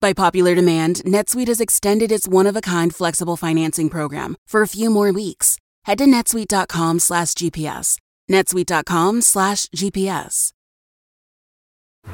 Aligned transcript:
By 0.00 0.12
popular 0.12 0.54
demand, 0.54 1.02
NetSuite 1.04 1.48
has 1.48 1.60
extended 1.60 2.12
its 2.12 2.28
one-of-a-kind 2.28 2.94
flexible 2.94 3.36
financing 3.36 3.88
program 3.90 4.36
for 4.46 4.62
a 4.62 4.68
few 4.68 4.90
more 4.90 5.12
weeks. 5.12 5.58
Head 5.84 5.98
to 5.98 6.04
netsuite.com 6.04 7.00
slash 7.00 7.32
GPS. 7.32 7.98
netsuite.com 8.30 9.22
slash 9.22 9.66
GPS. 9.66 10.52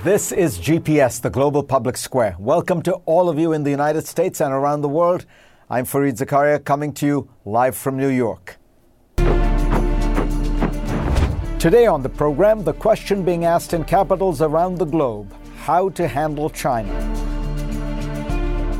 This 0.03 0.33
is 0.33 0.59
GPS, 0.59 1.21
the 1.21 1.29
global 1.29 1.63
public 1.63 1.99
square. 1.99 2.37
Welcome 2.39 2.81
to 2.83 2.95
all 3.05 3.29
of 3.29 3.39
you 3.39 3.53
in 3.53 3.65
the 3.65 3.71
United 3.71 4.07
States 4.07 4.41
and 4.41 4.53
around 4.53 4.81
the 4.81 4.89
world. 4.89 5.27
I'm 5.69 5.85
Fareed 5.85 6.17
Zakaria 6.17 6.65
coming 6.65 6.93
to 6.95 7.07
you 7.07 7.31
live 7.45 7.77
from 7.77 7.99
New 7.99 8.09
York. 8.09 8.57
Today 11.59 11.87
on 11.87 12.03
the 12.03 12.11
program, 12.11 12.65
the 12.65 12.73
question 12.73 13.25
being 13.25 13.45
asked 13.45 13.75
in 13.75 13.85
capitals 13.85 14.41
around 14.41 14.79
the 14.79 14.87
globe 14.87 15.35
how 15.57 15.91
to 15.91 16.09
handle 16.09 16.49
China. 16.49 17.24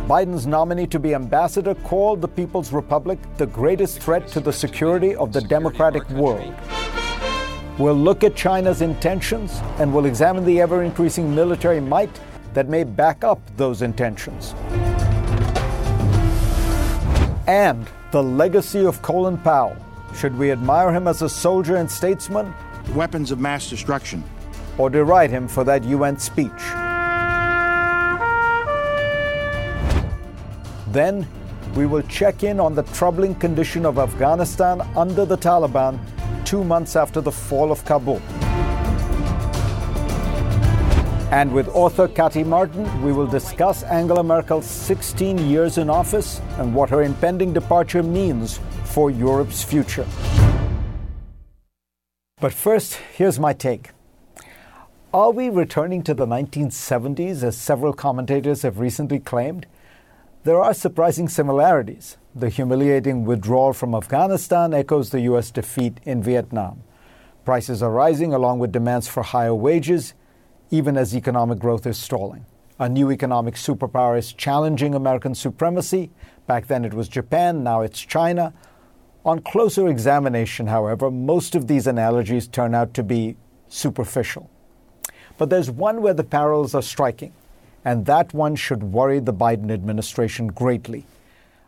Biden's 0.07 0.47
nominee 0.47 0.87
to 0.89 0.99
be 0.99 1.15
ambassador 1.15 1.75
called 1.77 2.21
the 2.21 2.29
People's 2.29 2.75
Republic 2.75 3.19
the 3.39 3.47
greatest 3.47 4.01
threat 4.01 4.29
to 4.29 4.41
the 4.41 4.53
security 4.53 5.17
of 5.17 5.33
the 5.33 5.41
democratic 5.41 6.07
world. 6.11 6.55
We'll 7.79 7.95
look 7.95 8.23
at 8.23 8.37
China's 8.37 8.83
intentions 8.83 9.63
and 9.79 9.95
we'll 9.95 10.05
examine 10.05 10.45
the 10.45 10.61
ever 10.61 10.83
increasing 10.83 11.35
military 11.35 11.81
might 11.81 12.21
that 12.53 12.69
may 12.69 12.85
back 12.85 13.25
up 13.25 13.41
those 13.57 13.81
intentions. 13.81 14.55
And 17.47 17.87
the 18.11 18.23
legacy 18.23 18.85
of 18.85 19.01
Colin 19.01 19.39
Powell. 19.39 19.75
Should 20.15 20.37
we 20.37 20.53
admire 20.53 20.93
him 20.93 21.09
as 21.09 21.23
a 21.23 21.31
soldier 21.31 21.77
and 21.77 21.91
statesman? 21.91 22.53
Weapons 22.95 23.31
of 23.31 23.41
mass 23.41 23.71
destruction. 23.71 24.23
Or 24.77 24.91
deride 24.91 25.31
him 25.31 25.49
for 25.49 25.65
that 25.65 25.83
UN 25.83 26.19
speech? 26.19 26.84
Then 30.95 31.27
we 31.75 31.87
will 31.87 32.03
check 32.03 32.45
in 32.45 32.61
on 32.61 32.77
the 32.77 32.85
troubling 32.85 33.35
condition 33.35 33.85
of 33.85 33.99
Afghanistan 33.99 34.81
under 34.97 35.25
the 35.25 35.37
Taliban 35.37 35.99
two 36.45 36.63
months 36.63 36.95
after 36.95 37.21
the 37.21 37.33
fall 37.33 37.73
of 37.73 37.85
Kabul. 37.85 38.21
And 41.33 41.53
with 41.53 41.67
author 41.71 42.07
Kati 42.07 42.47
Marton, 42.47 42.87
we 43.03 43.11
will 43.11 43.27
discuss 43.27 43.83
Angela 43.83 44.23
Merkel's 44.23 44.67
16 44.67 45.39
years 45.39 45.79
in 45.79 45.91
office 45.91 46.41
and 46.59 46.73
what 46.73 46.91
her 46.91 47.03
impending 47.03 47.53
departure 47.53 48.05
means 48.05 48.61
for 48.85 49.11
Europe's 49.11 49.65
future. 49.65 50.07
But 52.41 52.53
first, 52.53 53.01
here's 53.17 53.41
my 53.41 53.53
take. 53.53 53.91
Are 55.13 55.33
we 55.33 55.49
returning 55.49 56.05
to 56.05 56.15
the 56.15 56.27
1970s, 56.27 57.43
as 57.43 57.57
several 57.57 57.93
commentators 57.93 58.63
have 58.63 58.79
recently 58.79 59.19
claimed? 59.19 59.67
There 60.45 60.61
are 60.61 60.75
surprising 60.75 61.31
similarities. 61.31 62.19
The 62.35 62.51
humiliating 62.51 63.25
withdrawal 63.25 63.73
from 63.73 63.95
Afghanistan 63.95 64.75
echoes 64.75 65.09
the 65.09 65.23
U.S. 65.23 65.51
defeat 65.51 66.01
in 66.03 66.23
Vietnam. 66.23 66.83
Prices 67.47 67.83
are 67.83 67.91
rising 67.91 68.35
along 68.35 68.59
with 68.59 68.71
demands 68.71 69.09
for 69.09 69.23
higher 69.23 69.55
wages, 69.55 70.13
even 70.71 70.99
as 70.99 71.17
economic 71.17 71.59
growth 71.59 71.87
is 71.87 71.97
stalling. 71.97 72.45
A 72.79 72.91
new 72.91 73.11
economic 73.11 73.55
superpower 73.55 74.19
is 74.19 74.35
challenging 74.35 74.95
American 74.95 75.35
supremacy. 75.35 76.11
Back 76.47 76.67
then 76.67 76.85
it 76.85 76.93
was 76.93 77.09
Japan, 77.09 77.63
now 77.65 77.81
it's 77.81 78.01
China. 78.01 78.53
On 79.25 79.41
closer 79.41 79.89
examination, 79.89 80.67
however, 80.67 81.11
most 81.11 81.55
of 81.55 81.69
these 81.69 81.87
analogies 81.87 82.49
turn 82.49 82.75
out 82.75 82.93
to 82.93 83.03
be 83.03 83.37
superficial. 83.69 84.51
But 85.39 85.49
there's 85.49 85.71
one 85.71 86.03
where 86.03 86.13
the 86.13 86.23
parallels 86.23 86.75
are 86.75 86.83
striking 86.83 87.33
and 87.85 88.07
that 88.07 88.33
one 88.33 88.57
should 88.57 88.83
worry 88.83 89.21
the 89.21 89.35
Biden 89.35 89.71
administration 89.71 90.49
greatly. 90.49 91.05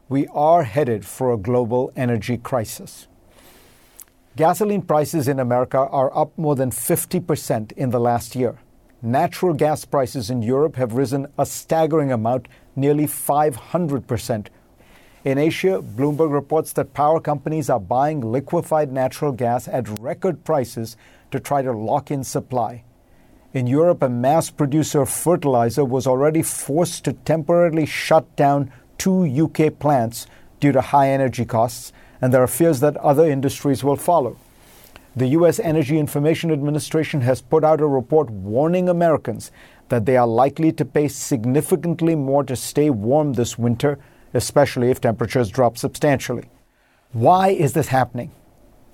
We 0.09 0.27
are 0.28 0.62
headed 0.62 1.04
for 1.04 1.32
a 1.32 1.37
global 1.37 1.93
energy 1.97 2.38
crisis. 2.38 3.06
Gasoline 4.37 4.82
prices 4.82 5.28
in 5.28 5.41
America 5.41 5.78
are 5.78 6.16
up 6.16 6.37
more 6.38 6.55
than 6.55 6.71
50% 6.71 7.72
in 7.72 7.91
the 7.91 8.00
last 8.00 8.37
year. 8.37 8.59
Natural 9.03 9.53
gas 9.53 9.84
prices 9.84 10.31
in 10.31 10.43
Europe 10.43 10.76
have 10.76 10.94
risen 10.94 11.26
a 11.38 11.44
staggering 11.44 12.12
amount, 12.12 12.49
nearly 12.75 13.06
500%. 13.06 14.47
In 15.25 15.38
Asia, 15.38 15.82
Bloomberg 15.82 16.32
reports 16.32 16.72
that 16.75 16.94
power 16.94 17.19
companies 17.19 17.69
are 17.69 17.81
buying 17.81 18.21
liquefied 18.21 18.93
natural 18.93 19.32
gas 19.32 19.66
at 19.69 19.88
record 19.99 20.44
prices 20.44 20.97
to 21.31 21.41
try 21.41 21.62
to 21.62 21.72
lock 21.72 22.10
in 22.10 22.22
supply. 22.22 22.84
In 23.56 23.67
Europe, 23.67 24.03
a 24.03 24.11
mass 24.11 24.50
producer 24.50 25.00
of 25.00 25.09
fertilizer 25.09 25.83
was 25.83 26.06
already 26.06 26.43
forced 26.43 27.06
to 27.06 27.15
temporarily 27.15 27.87
shut 27.87 28.37
down 28.37 28.71
two 28.99 29.25
UK 29.25 29.78
plants 29.78 30.27
due 30.61 30.72
to 30.72 30.83
high 30.83 31.09
energy 31.09 31.47
costs, 31.47 31.91
and 32.21 32.34
there 32.34 32.43
are 32.43 32.47
fears 32.49 32.81
that 32.81 32.99
other 32.99 33.25
industries 33.25 33.83
will 33.83 33.97
follow. 33.97 34.37
The 35.17 35.28
U.S. 35.28 35.59
Energy 35.59 35.99
Information 35.99 36.50
Administration 36.50 37.22
has 37.22 37.41
put 37.41 37.65
out 37.65 37.81
a 37.81 37.87
report 37.87 38.28
warning 38.28 38.91
Americans 38.91 39.50
that 39.88 40.05
they 40.05 40.19
are 40.19 40.27
likely 40.27 40.71
to 40.73 40.84
pay 40.84 41.09
significantly 41.09 42.15
more 42.15 42.44
to 42.44 42.56
stay 42.56 42.91
warm 42.91 43.33
this 43.33 43.56
winter, 43.56 43.99
especially 44.34 44.91
if 44.91 45.00
temperatures 45.00 45.49
drop 45.49 45.78
substantially. 45.78 46.50
Why 47.12 47.49
is 47.49 47.73
this 47.73 47.88
happening? 47.88 48.33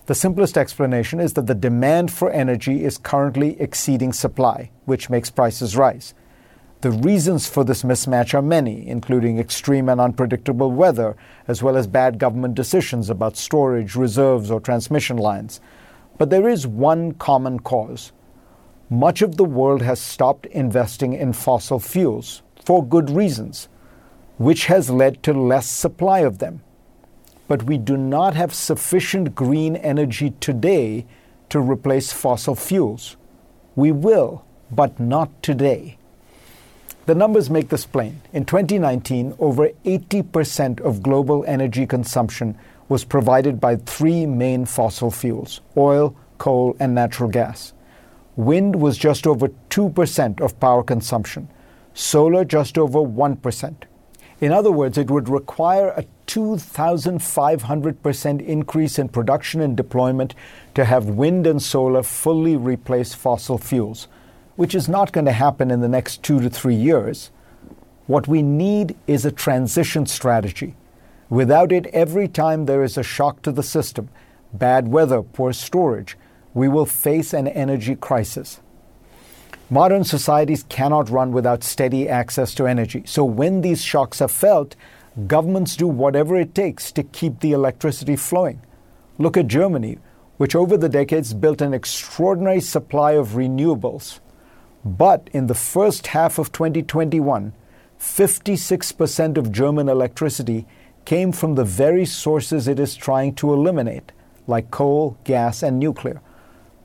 The 0.07 0.17
simplest 0.17 0.59
explanation 0.59 1.21
is 1.21 1.35
that 1.35 1.47
the 1.47 1.55
demand 1.55 2.11
for 2.11 2.29
energy 2.33 2.85
is 2.85 2.99
currently 2.99 3.61
exceeding 3.61 4.13
supply, 4.13 4.71
which 4.85 5.09
makes 5.09 5.31
prices 5.31 5.77
rise. 5.77 6.13
The 6.81 6.91
reasons 6.91 7.47
for 7.47 7.63
this 7.63 7.85
mismatch 7.85 8.35
are 8.35 8.43
many, 8.43 8.89
including 8.89 9.39
extreme 9.39 9.89
and 9.89 10.01
unpredictable 10.01 10.73
weather, 10.73 11.15
as 11.47 11.63
well 11.63 11.77
as 11.77 11.87
bad 11.87 12.19
government 12.19 12.57
decisions 12.57 13.11
about 13.11 13.37
storage, 13.37 13.95
reserves, 13.95 14.51
or 14.51 14.59
transmission 14.59 15.19
lines. 15.19 15.61
But 16.19 16.31
there 16.31 16.49
is 16.49 16.67
one 16.67 17.13
common 17.13 17.61
cause. 17.61 18.11
Much 18.91 19.23
of 19.23 19.37
the 19.37 19.45
world 19.45 19.83
has 19.83 20.01
stopped 20.01 20.47
investing 20.47 21.13
in 21.13 21.33
fossil 21.33 21.79
fuels 21.79 22.43
for 22.65 22.85
good 22.85 23.09
reasons, 23.09 23.69
which 24.39 24.67
has 24.67 24.91
led 24.91 25.23
to 25.23 25.33
less 25.33 25.69
supply 25.69 26.21
of 26.21 26.39
them 26.39 26.61
but 27.53 27.65
we 27.65 27.77
do 27.77 27.99
not 27.99 28.33
have 28.33 28.55
sufficient 28.55 29.35
green 29.35 29.77
energy 29.77 30.31
today 30.41 31.05
to 31.51 31.61
replace 31.61 32.11
fossil 32.11 32.55
fuels. 32.55 33.19
We 33.77 33.93
will, 33.93 34.43
but 34.71 34.99
not 34.99 35.43
today. 35.43 35.99
The 37.05 37.15
numbers 37.15 37.51
make 37.51 37.69
this 37.69 37.85
plain. 37.85 38.23
In 38.33 38.47
2019, 38.47 39.35
over 39.39 39.69
80% 39.85 40.81
of 40.81 41.03
global 41.03 41.45
energy 41.47 41.85
consumption 41.85 42.57
was 42.89 43.05
provided 43.05 43.61
by 43.61 43.77
three 43.77 44.25
main 44.25 44.65
fossil 44.65 45.11
fuels 45.11 45.61
oil, 45.77 46.17
coal, 46.39 46.75
and 46.81 46.95
natural 46.95 47.29
gas. 47.29 47.75
Wind 48.35 48.77
was 48.77 48.97
just 48.97 49.27
over 49.27 49.49
2% 49.69 50.41
of 50.41 50.59
power 50.59 50.83
consumption, 50.83 51.51
solar 51.93 52.47
just 52.47 52.79
over 52.79 53.01
1%. 53.01 53.75
In 54.41 54.53
other 54.53 54.73
words, 54.73 54.97
it 54.97 55.11
would 55.11 55.29
require 55.29 55.91
a 55.91 56.07
2,500% 56.33 58.47
increase 58.47 58.99
in 58.99 59.11
production 59.11 59.61
and 59.61 59.77
deployment 59.77 60.35
to 60.75 60.87
have 60.87 61.05
wind 61.05 61.47
and 61.47 61.63
solar 61.63 62.03
fully 62.03 62.57
replace 62.57 63.13
fossil 63.13 63.59
fuels, 63.59 64.09
which 64.57 64.75
is 64.75 64.89
not 64.89 65.13
going 65.13 65.27
to 65.27 65.33
happen 65.33 65.71
in 65.71 65.83
the 65.83 65.89
next 65.89 66.23
two 66.23 66.41
to 66.41 66.49
three 66.49 66.75
years. 66.75 67.31
What 68.07 68.29
we 68.29 68.41
need 68.41 68.97
is 69.07 69.27
a 69.27 69.31
transition 69.31 70.07
strategy. 70.07 70.75
Without 71.29 71.71
it, 71.71 71.85
every 71.89 72.29
time 72.29 72.65
there 72.65 72.83
is 72.83 72.97
a 72.97 73.03
shock 73.03 73.43
to 73.43 73.53
the 73.53 73.63
system, 73.63 74.09
bad 74.55 74.89
weather, 74.89 75.23
poor 75.23 75.53
storage, 75.53 76.17
we 76.55 76.67
will 76.67 76.87
face 76.87 77.35
an 77.35 77.47
energy 77.47 77.95
crisis. 77.95 78.63
Modern 79.69 80.05
societies 80.05 80.65
cannot 80.71 81.11
run 81.11 81.33
without 81.33 81.63
steady 81.63 82.09
access 82.09 82.55
to 82.55 82.67
energy. 82.67 83.03
So 83.05 83.23
when 83.23 83.61
these 83.61 83.83
shocks 83.83 84.23
are 84.23 84.29
felt, 84.29 84.77
governments 85.27 85.77
do 85.77 85.87
whatever 85.87 86.37
it 86.37 86.55
takes 86.55 86.91
to 86.93 87.03
keep 87.03 87.41
the 87.41 87.53
electricity 87.53 88.17
flowing. 88.17 88.61
Look 89.19 89.37
at 89.37 89.47
Germany, 89.47 89.99
which 90.39 90.57
over 90.57 90.77
the 90.77 90.89
decades 90.89 91.35
built 91.35 91.61
an 91.61 91.75
extraordinary 91.75 92.61
supply 92.61 93.13
of 93.13 93.31
renewables. 93.31 94.21
But 94.85 95.29
in 95.33 95.47
the 95.47 95.55
first 95.55 96.09
half 96.09 96.39
of 96.39 96.51
2021, 96.53 97.53
56% 98.01 99.37
of 99.37 99.53
German 99.53 99.89
electricity 99.89 100.67
came 101.05 101.31
from 101.31 101.55
the 101.55 101.65
very 101.65 102.05
sources 102.05 102.67
it 102.67 102.81
is 102.81 102.97
trying 102.97 103.35
to 103.37 103.53
eliminate, 103.53 104.13
like 104.47 104.71
coal, 104.71 105.17
gas, 105.25 105.63
and 105.63 105.79
nuclear. 105.79 106.21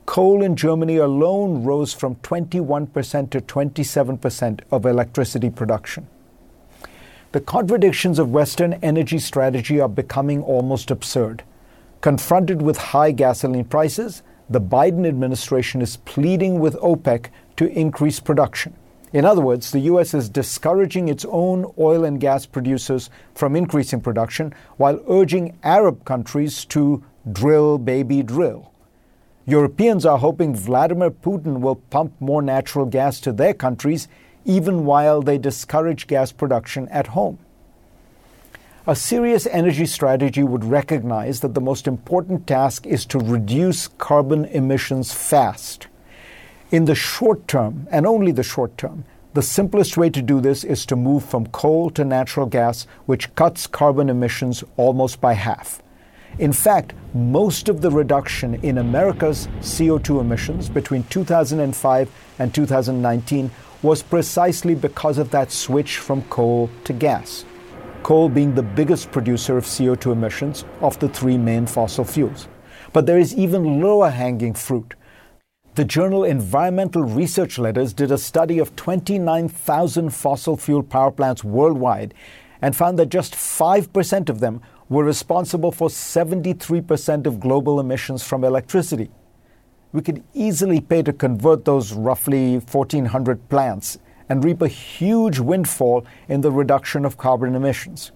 Coal 0.06 0.44
in 0.44 0.56
Germany 0.56 0.98
alone 0.98 1.64
rose 1.64 1.94
from 1.94 2.16
21% 2.18 3.30
to 3.32 3.42
27% 3.42 4.62
of 4.72 4.86
electricity 4.86 5.50
production. 5.50 6.08
The 7.34 7.42
contradictions 7.42 8.20
of 8.20 8.32
Western 8.32 8.74
energy 8.76 9.20
strategy 9.20 9.82
are 9.82 9.90
becoming 9.90 10.42
almost 10.42 10.90
absurd. 10.90 11.44
Confronted 12.00 12.62
with 12.62 12.78
high 12.78 13.12
gasoline 13.12 13.66
prices, 13.66 14.24
the 14.50 14.62
Biden 14.62 15.06
administration 15.06 15.82
is 15.82 15.98
pleading 15.98 16.60
with 16.60 16.76
OPEC 16.76 17.28
to 17.58 17.68
increase 17.68 18.22
production. 18.22 18.74
In 19.12 19.26
other 19.26 19.42
words, 19.42 19.72
the 19.72 19.80
U.S. 19.92 20.14
is 20.14 20.30
discouraging 20.30 21.10
its 21.10 21.26
own 21.28 21.70
oil 21.78 22.06
and 22.06 22.18
gas 22.18 22.46
producers 22.46 23.10
from 23.36 23.58
increasing 23.58 24.00
production 24.00 24.54
while 24.78 25.04
urging 25.10 25.60
Arab 25.64 26.06
countries 26.06 26.64
to 26.66 27.04
drill, 27.30 27.78
baby, 27.78 28.24
drill. 28.24 28.72
Europeans 29.46 30.06
are 30.06 30.18
hoping 30.18 30.56
Vladimir 30.56 31.12
Putin 31.12 31.60
will 31.60 31.76
pump 31.76 32.14
more 32.22 32.42
natural 32.42 32.86
gas 32.86 33.20
to 33.20 33.34
their 33.34 33.54
countries 33.54 34.08
even 34.48 34.86
while 34.86 35.22
they 35.22 35.38
discourage 35.38 36.08
gas 36.08 36.32
production 36.32 36.88
at 36.88 37.08
home. 37.08 37.38
A 38.88 38.96
serious 38.96 39.46
energy 39.48 39.86
strategy 39.86 40.44
would 40.44 40.64
recognize 40.64 41.42
that 41.42 41.54
the 41.54 41.62
most 41.62 41.88
important 41.88 42.48
task 42.48 42.88
is 42.88 43.06
to 43.08 43.20
reduce 43.20 43.90
carbon 43.90 44.46
emissions 44.46 45.14
fast. 45.14 45.88
In 46.72 46.86
the 46.86 46.96
short 46.96 47.48
term, 47.50 47.86
and 47.92 48.08
only 48.08 48.32
the 48.32 48.44
short 48.44 48.78
term, 48.78 49.04
the 49.34 49.42
simplest 49.42 49.98
way 49.98 50.10
to 50.10 50.22
do 50.22 50.40
this 50.40 50.64
is 50.64 50.86
to 50.86 50.96
move 50.96 51.26
from 51.26 51.48
coal 51.48 51.90
to 51.92 52.06
natural 52.06 52.46
gas, 52.46 52.88
which 53.06 53.36
cuts 53.36 53.68
carbon 53.68 54.10
emissions 54.10 54.64
almost 54.78 55.20
by 55.20 55.34
half. 55.34 55.84
In 56.40 56.54
fact, 56.54 56.94
most 57.16 57.68
of 57.68 57.82
the 57.82 57.90
reduction 57.90 58.56
in 58.64 58.78
America's 58.78 59.48
CO2 59.62 60.22
emissions 60.22 60.70
between 60.70 61.04
2005 61.06 62.12
and 62.38 62.54
2019 62.54 63.50
was 63.82 64.04
precisely 64.04 64.76
because 64.76 65.18
of 65.18 65.32
that 65.32 65.52
switch 65.52 65.98
from 65.98 66.22
coal 66.24 66.70
to 66.84 66.94
gas. 66.94 67.44
Coal 68.04 68.30
being 68.30 68.54
the 68.54 68.62
biggest 68.62 69.12
producer 69.12 69.58
of 69.58 69.66
CO2 69.66 70.12
emissions 70.12 70.64
of 70.80 71.00
the 71.00 71.10
three 71.10 71.40
main 71.40 71.66
fossil 71.66 72.06
fuels. 72.06 72.48
But 72.94 73.08
there 73.08 73.18
is 73.18 73.36
even 73.36 73.82
lower 73.82 74.12
hanging 74.12 74.54
fruit. 74.54 74.94
The 75.74 75.86
journal 75.86 76.24
Environmental 76.24 77.02
Research 77.02 77.58
Letters 77.58 77.94
did 77.94 78.12
a 78.12 78.18
study 78.18 78.60
of 78.60 78.76
29,000 78.76 80.12
fossil 80.12 80.56
fuel 80.56 80.84
power 80.84 81.12
plants 81.12 81.44
worldwide 81.44 82.14
and 82.62 82.76
found 82.76 82.98
that 83.00 83.10
just 83.10 83.34
5% 83.34 84.30
of 84.30 84.40
them 84.40 84.62
were 84.90 85.04
responsible 85.04 85.72
for 85.72 85.90
73% 85.90 87.26
of 87.26 87.40
global 87.40 87.80
emissions 87.80 88.24
from 88.24 88.44
electricity 88.44 89.10
we 89.94 90.02
could 90.02 90.24
easily 90.34 90.82
pay 90.82 91.02
to 91.02 91.14
convert 91.14 91.66
those 91.66 91.94
roughly 91.94 92.60
1,400 92.60 93.50
plants 93.50 93.98
and 94.30 94.44
reap 94.44 94.62
a 94.62 94.68
huge 94.68 95.40
windfall 95.40 96.06
in 96.28 96.42
the 96.42 96.52
reduction 96.52 97.06
of 97.06 97.18
carbon 97.18 97.56
emissions. 97.56 98.12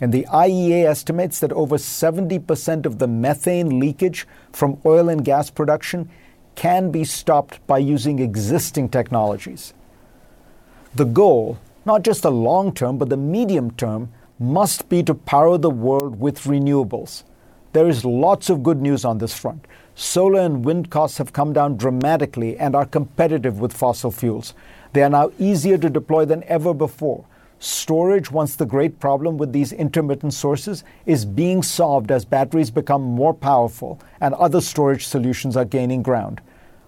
And 0.00 0.12
the 0.12 0.26
IEA 0.32 0.84
estimates 0.84 1.40
that 1.40 1.52
over 1.52 1.76
70% 1.76 2.86
of 2.86 2.98
the 2.98 3.08
methane 3.08 3.80
leakage 3.80 4.26
from 4.52 4.80
oil 4.86 5.08
and 5.08 5.24
gas 5.24 5.50
production 5.50 6.08
can 6.54 6.92
be 6.92 7.04
stopped 7.04 7.64
by 7.66 7.78
using 7.78 8.20
existing 8.20 8.88
technologies. 8.88 9.74
The 10.94 11.04
goal, 11.04 11.58
not 11.84 12.02
just 12.02 12.22
the 12.22 12.30
long 12.30 12.72
term, 12.72 12.96
but 12.96 13.08
the 13.08 13.16
medium 13.16 13.72
term, 13.72 14.12
must 14.38 14.88
be 14.88 15.02
to 15.02 15.14
power 15.14 15.58
the 15.58 15.70
world 15.70 16.20
with 16.20 16.44
renewables. 16.44 17.24
There 17.72 17.88
is 17.88 18.04
lots 18.04 18.48
of 18.48 18.62
good 18.62 18.80
news 18.80 19.04
on 19.04 19.18
this 19.18 19.36
front. 19.36 19.66
Solar 19.94 20.40
and 20.40 20.64
wind 20.64 20.90
costs 20.90 21.18
have 21.18 21.32
come 21.32 21.52
down 21.52 21.76
dramatically 21.76 22.56
and 22.56 22.76
are 22.76 22.86
competitive 22.86 23.58
with 23.58 23.72
fossil 23.72 24.12
fuels. 24.12 24.54
They 24.92 25.02
are 25.02 25.10
now 25.10 25.32
easier 25.38 25.76
to 25.78 25.90
deploy 25.90 26.24
than 26.24 26.44
ever 26.44 26.72
before. 26.72 27.24
Storage, 27.58 28.30
once 28.30 28.54
the 28.54 28.64
great 28.64 29.00
problem 29.00 29.36
with 29.36 29.52
these 29.52 29.72
intermittent 29.72 30.32
sources, 30.32 30.84
is 31.04 31.24
being 31.24 31.60
solved 31.60 32.12
as 32.12 32.24
batteries 32.24 32.70
become 32.70 33.02
more 33.02 33.34
powerful 33.34 34.00
and 34.20 34.34
other 34.34 34.60
storage 34.60 35.06
solutions 35.06 35.56
are 35.56 35.64
gaining 35.64 36.02
ground. 36.02 36.40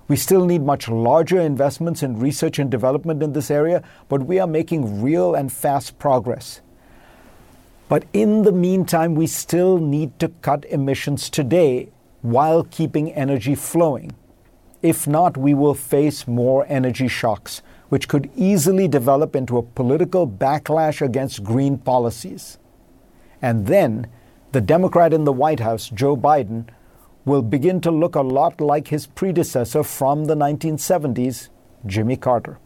We 0.06 0.16
still 0.16 0.46
need 0.46 0.62
much 0.62 0.88
larger 0.88 1.40
investments 1.40 2.04
in 2.04 2.20
research 2.20 2.60
and 2.60 2.70
development 2.70 3.22
in 3.22 3.32
this 3.32 3.50
area, 3.50 3.82
but 4.08 4.24
we 4.24 4.38
are 4.38 4.46
making 4.46 5.02
real 5.02 5.34
and 5.34 5.52
fast 5.52 5.98
progress. 5.98 6.60
But 7.90 8.04
in 8.12 8.42
the 8.42 8.52
meantime, 8.52 9.16
we 9.16 9.26
still 9.26 9.78
need 9.78 10.16
to 10.20 10.28
cut 10.42 10.64
emissions 10.66 11.28
today 11.28 11.90
while 12.22 12.62
keeping 12.62 13.12
energy 13.12 13.56
flowing. 13.56 14.12
If 14.80 15.08
not, 15.08 15.36
we 15.36 15.54
will 15.54 15.74
face 15.74 16.28
more 16.28 16.64
energy 16.68 17.08
shocks, 17.08 17.62
which 17.88 18.06
could 18.06 18.30
easily 18.36 18.86
develop 18.86 19.34
into 19.34 19.58
a 19.58 19.64
political 19.64 20.28
backlash 20.28 21.02
against 21.02 21.42
green 21.42 21.78
policies. 21.78 22.58
And 23.42 23.66
then 23.66 24.06
the 24.52 24.60
Democrat 24.60 25.12
in 25.12 25.24
the 25.24 25.32
White 25.32 25.58
House, 25.58 25.88
Joe 25.88 26.16
Biden, 26.16 26.68
will 27.24 27.42
begin 27.42 27.80
to 27.80 27.90
look 27.90 28.14
a 28.14 28.20
lot 28.20 28.60
like 28.60 28.86
his 28.86 29.08
predecessor 29.08 29.82
from 29.82 30.26
the 30.26 30.36
1970s, 30.36 31.48
Jimmy 31.86 32.16
Carter. 32.16 32.60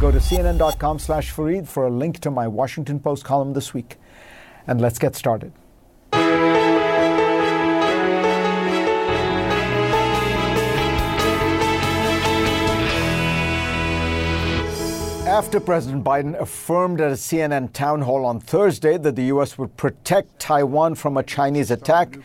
Go 0.00 0.10
to 0.10 0.16
cnn.com 0.16 0.98
slash 0.98 1.30
Fareed 1.30 1.68
for 1.68 1.86
a 1.86 1.90
link 1.90 2.20
to 2.20 2.30
my 2.30 2.48
Washington 2.48 2.98
Post 2.98 3.22
column 3.22 3.52
this 3.52 3.74
week. 3.74 3.98
And 4.70 4.80
let's 4.80 5.00
get 5.00 5.16
started. 5.16 5.52
After 15.26 15.58
President 15.58 16.04
Biden 16.04 16.40
affirmed 16.40 17.00
at 17.00 17.10
a 17.10 17.14
CNN 17.14 17.72
town 17.72 18.02
hall 18.02 18.24
on 18.24 18.38
Thursday 18.38 18.96
that 18.96 19.16
the 19.16 19.24
U.S. 19.24 19.58
would 19.58 19.76
protect 19.76 20.38
Taiwan 20.38 20.94
from 20.94 21.16
a 21.16 21.24
Chinese 21.24 21.72
attack, 21.72 22.16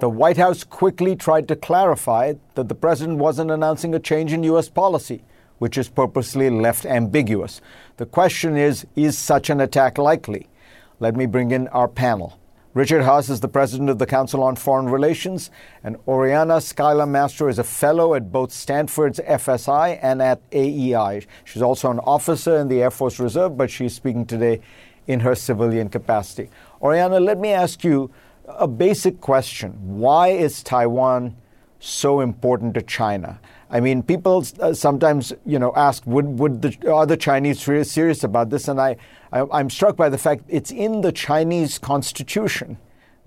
the 0.00 0.10
White 0.10 0.36
House 0.36 0.64
quickly 0.64 1.16
tried 1.16 1.48
to 1.48 1.56
clarify 1.56 2.34
that 2.56 2.68
the 2.68 2.74
president 2.74 3.16
wasn't 3.16 3.50
announcing 3.50 3.94
a 3.94 3.98
change 3.98 4.34
in 4.34 4.42
U.S. 4.42 4.68
policy, 4.68 5.22
which 5.60 5.78
is 5.78 5.88
purposely 5.88 6.50
left 6.50 6.84
ambiguous. 6.84 7.62
The 7.96 8.04
question 8.04 8.54
is 8.54 8.86
is 8.96 9.16
such 9.16 9.48
an 9.48 9.62
attack 9.62 9.96
likely? 9.96 10.48
Let 10.98 11.14
me 11.14 11.26
bring 11.26 11.50
in 11.50 11.68
our 11.68 11.88
panel. 11.88 12.38
Richard 12.72 13.02
Haass 13.02 13.28
is 13.28 13.40
the 13.40 13.48
president 13.48 13.90
of 13.90 13.98
the 13.98 14.06
Council 14.06 14.42
on 14.42 14.56
Foreign 14.56 14.88
Relations, 14.88 15.50
and 15.84 15.96
Oriana 16.08 16.54
Skylar 16.54 17.06
Mastro 17.06 17.48
is 17.48 17.58
a 17.58 17.64
fellow 17.64 18.14
at 18.14 18.32
both 18.32 18.50
Stanford's 18.50 19.20
FSI 19.20 19.98
and 20.00 20.22
at 20.22 20.40
AEI. 20.52 21.26
She's 21.44 21.60
also 21.60 21.90
an 21.90 21.98
officer 21.98 22.56
in 22.56 22.68
the 22.68 22.82
Air 22.82 22.90
Force 22.90 23.20
Reserve, 23.20 23.58
but 23.58 23.70
she's 23.70 23.94
speaking 23.94 24.24
today 24.24 24.62
in 25.06 25.20
her 25.20 25.34
civilian 25.34 25.90
capacity. 25.90 26.48
Oriana, 26.80 27.20
let 27.20 27.38
me 27.38 27.50
ask 27.50 27.84
you 27.84 28.10
a 28.48 28.66
basic 28.66 29.20
question. 29.20 29.72
Why 29.98 30.28
is 30.28 30.62
Taiwan 30.62 31.36
so 31.78 32.20
important 32.20 32.72
to 32.72 32.80
China? 32.80 33.38
I 33.68 33.80
mean, 33.80 34.02
people 34.02 34.44
uh, 34.60 34.72
sometimes, 34.74 35.32
you 35.44 35.58
know, 35.58 35.72
ask, 35.74 36.06
would, 36.06 36.38
would 36.38 36.62
the, 36.62 36.92
are 36.92 37.06
the 37.06 37.16
Chinese 37.16 37.60
serious 37.60 38.22
about 38.22 38.50
this? 38.50 38.68
And 38.68 38.80
I, 38.80 38.96
I, 39.32 39.60
am 39.60 39.70
struck 39.70 39.96
by 39.96 40.08
the 40.08 40.18
fact 40.18 40.44
it's 40.48 40.70
in 40.70 41.00
the 41.00 41.10
Chinese 41.10 41.78
constitution 41.78 42.78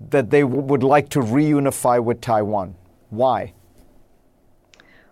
that 0.08 0.30
they 0.30 0.40
w- 0.40 0.62
would 0.62 0.82
like 0.82 1.10
to 1.10 1.20
reunify 1.20 2.02
with 2.02 2.22
Taiwan. 2.22 2.74
Why? 3.10 3.52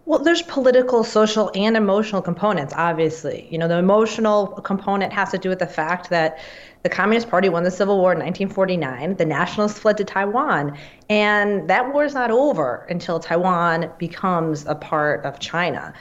Well, 0.07 0.21
there's 0.21 0.41
political, 0.41 1.05
social, 1.05 1.51
and 1.55 1.77
emotional 1.77 2.23
components, 2.23 2.73
obviously. 2.75 3.47
You 3.51 3.59
know, 3.59 3.69
the 3.69 3.77
emotional 3.77 4.47
component 4.47 5.13
has 5.13 5.31
to 5.33 5.39
do 5.39 5.51
with 5.51 5.59
the 5.59 5.67
fact 5.67 6.09
that 6.09 6.39
the 6.83 6.89
Communist 6.89 7.29
Party 7.29 7.49
won 7.49 7.65
the 7.65 7.71
Civil 7.71 7.99
War 7.99 8.13
in 8.13 8.19
1949. 8.19 9.17
The 9.17 9.25
Nationalists 9.25 9.79
fled 9.79 9.97
to 9.97 10.05
Taiwan. 10.05 10.77
And 11.09 11.69
that 11.69 11.93
war 11.93 12.05
is 12.05 12.15
not 12.15 12.31
over 12.31 12.87
until 12.89 13.19
Taiwan 13.19 13.91
becomes 13.99 14.65
a 14.67 14.75
part 14.75 15.25
of 15.25 15.41
China. 15.41 15.93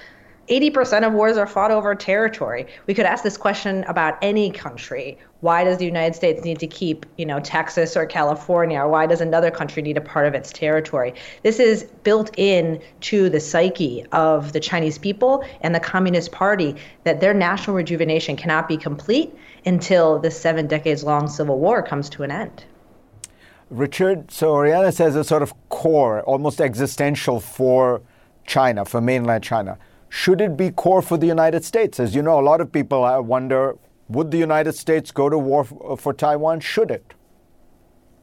80% 0.50 1.06
of 1.06 1.14
wars 1.14 1.38
are 1.38 1.46
fought 1.46 1.72
over 1.72 1.94
territory. 1.94 2.68
We 2.86 2.94
could 2.94 3.06
ask 3.06 3.24
this 3.24 3.38
question 3.38 3.84
about 3.86 4.18
any 4.22 4.50
country. 4.50 5.18
Why 5.42 5.64
does 5.64 5.78
the 5.78 5.86
United 5.86 6.16
States 6.16 6.44
need 6.44 6.60
to 6.60 6.68
keep, 6.68 7.06
you 7.18 7.26
know, 7.26 7.40
Texas 7.40 7.98
or 7.98 8.06
California? 8.06 8.80
Or 8.80 8.88
why 8.88 9.08
does 9.08 9.20
another 9.20 9.52
country 9.52 9.84
need 9.84 9.98
a 9.98 10.02
part 10.02 10.26
of 10.26 10.34
its 10.34 10.52
territory? 10.52 11.14
This 11.44 11.60
is 11.60 11.84
built 12.04 12.32
in 12.38 12.82
to 13.02 13.30
the 13.30 13.40
psyche 13.40 14.06
of 14.14 14.54
the 14.54 14.60
Chinese 14.60 14.98
people 14.98 15.44
and 15.62 15.76
the 15.76 15.80
Communist 15.80 16.32
Party 16.32 16.76
that 17.04 17.20
their 17.20 17.34
national 17.34 17.76
rejuvenation 17.76 18.36
cannot 18.38 18.68
be 18.68 18.78
complete 18.78 19.36
until 19.66 20.18
this 20.18 20.40
seven 20.40 20.66
decades 20.66 21.04
long 21.04 21.28
civil 21.28 21.60
war 21.60 21.84
comes 21.84 22.10
to 22.12 22.24
an 22.24 22.32
end. 22.32 22.64
Richard, 23.70 24.32
so 24.32 24.52
Oriana 24.54 24.94
says 24.94 25.18
a 25.18 25.26
sort 25.26 25.44
of 25.44 25.54
core, 25.68 26.24
almost 26.24 26.62
existential 26.62 27.42
for 27.42 28.02
China, 28.46 28.86
for 28.86 29.02
mainland 29.02 29.44
China. 29.44 29.78
Should 30.10 30.42
it 30.42 30.56
be 30.56 30.72
core 30.72 31.02
for 31.02 31.18
the 31.18 31.28
United 31.28 31.66
States? 31.66 32.00
As 32.00 32.16
you 32.16 32.22
know, 32.22 32.40
a 32.40 32.42
lot 32.42 32.62
of 32.62 32.72
people 32.72 33.24
wonder 33.24 33.78
would 34.10 34.32
the 34.32 34.38
United 34.38 34.74
States 34.74 35.12
go 35.12 35.30
to 35.30 35.38
war 35.38 35.66
for 35.66 36.14
Taiwan? 36.14 36.62
Should 36.62 36.92
it? 36.92 37.14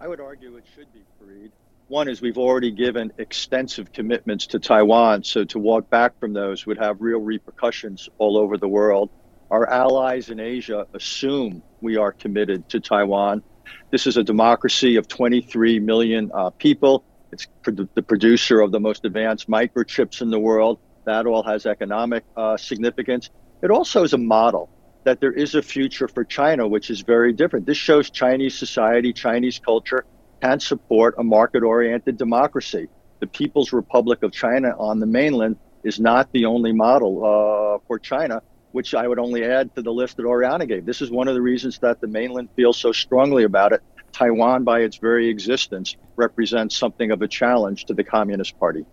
I 0.01 0.09
would 0.09 0.21
argue 0.21 0.57
it 0.57 0.65
should 0.75 0.93
be, 0.93 1.01
Fareed. 1.21 1.51
One 1.89 2.09
is 2.09 2.23
we've 2.23 2.39
already 2.39 2.71
given 2.71 3.13
extensive 3.19 3.93
commitments 3.93 4.47
to 4.49 4.59
Taiwan, 4.59 5.25
so 5.25 5.45
to 5.45 5.59
walk 5.59 5.91
back 5.91 6.19
from 6.19 6.33
those 6.33 6.65
would 6.65 6.79
have 6.79 7.01
real 7.01 7.21
repercussions 7.21 8.09
all 8.19 8.39
over 8.39 8.57
the 8.57 8.69
world. 8.69 9.11
Our 9.51 9.69
allies 9.69 10.31
in 10.31 10.41
Asia 10.41 10.87
assume 10.95 11.63
we 11.83 11.97
are 11.97 12.13
committed 12.13 12.69
to 12.71 12.81
Taiwan. 12.81 13.43
This 13.91 14.07
is 14.07 14.17
a 14.17 14.25
democracy 14.25 14.97
of 14.97 15.07
23 15.07 15.79
million 15.81 16.31
uh, 16.33 16.51
people. 16.51 17.05
It's 17.31 17.47
the 17.65 18.03
producer 18.03 18.61
of 18.61 18.73
the 18.73 18.81
most 18.81 19.05
advanced 19.05 19.49
microchips 19.49 20.23
in 20.23 20.31
the 20.31 20.39
world. 20.39 20.79
That 21.05 21.27
all 21.27 21.43
has 21.43 21.67
economic 21.67 22.25
uh, 22.37 22.57
significance. 22.57 23.31
It 23.63 23.71
also 23.71 24.03
is 24.03 24.13
a 24.13 24.19
model 24.19 24.71
that 25.05 25.21
there 25.21 25.33
is 25.33 25.55
a 25.55 25.63
future 25.63 26.09
for 26.09 26.25
China, 26.25 26.67
which 26.67 26.91
is 26.91 27.03
very 27.03 27.33
different. 27.33 27.67
This 27.67 27.77
shows 27.77 28.11
Chinese 28.11 28.59
society, 28.59 29.13
Chinese 29.13 29.59
culture, 29.59 30.05
can 30.43 30.61
support 30.61 31.15
a 31.19 31.25
market 31.25 31.63
oriented 31.63 32.17
democracy. 32.17 32.89
The 33.21 33.27
People's 33.27 33.73
Republic 33.73 34.23
of 34.23 34.33
China 34.33 34.75
on 34.79 35.01
the 35.01 35.07
mainland 35.07 35.57
is 35.83 36.01
not 36.01 36.33
the 36.33 36.47
only 36.47 36.73
model 36.73 37.25
uh, 37.25 37.79
for 37.87 37.99
China, 37.99 38.43
which 38.73 38.95
I 38.95 39.07
would 39.07 39.19
only 39.19 39.45
add 39.45 39.75
to 39.77 39.83
the 39.83 39.93
list 39.93 40.17
that 40.17 40.27
Oriana 40.27 40.67
gave. 40.67 40.85
This 40.85 41.03
is 41.03 41.11
one 41.11 41.29
of 41.29 41.35
the 41.35 41.43
reasons 41.43 41.79
that 41.81 42.01
the 42.01 42.07
mainland 42.07 42.49
feels 42.57 42.79
so 42.79 42.93
strongly 42.93 43.45
about 43.45 43.73
it. 43.73 43.83
Taiwan, 44.13 44.65
by 44.65 44.81
its 44.81 44.97
very 44.97 45.29
existence, 45.29 45.97
represents 46.17 46.77
something 46.77 47.11
of 47.11 47.21
a 47.21 47.29
challenge 47.29 47.85
to 47.87 47.95
the 47.95 48.05
Communist 48.05 48.59
Party. 48.59 48.85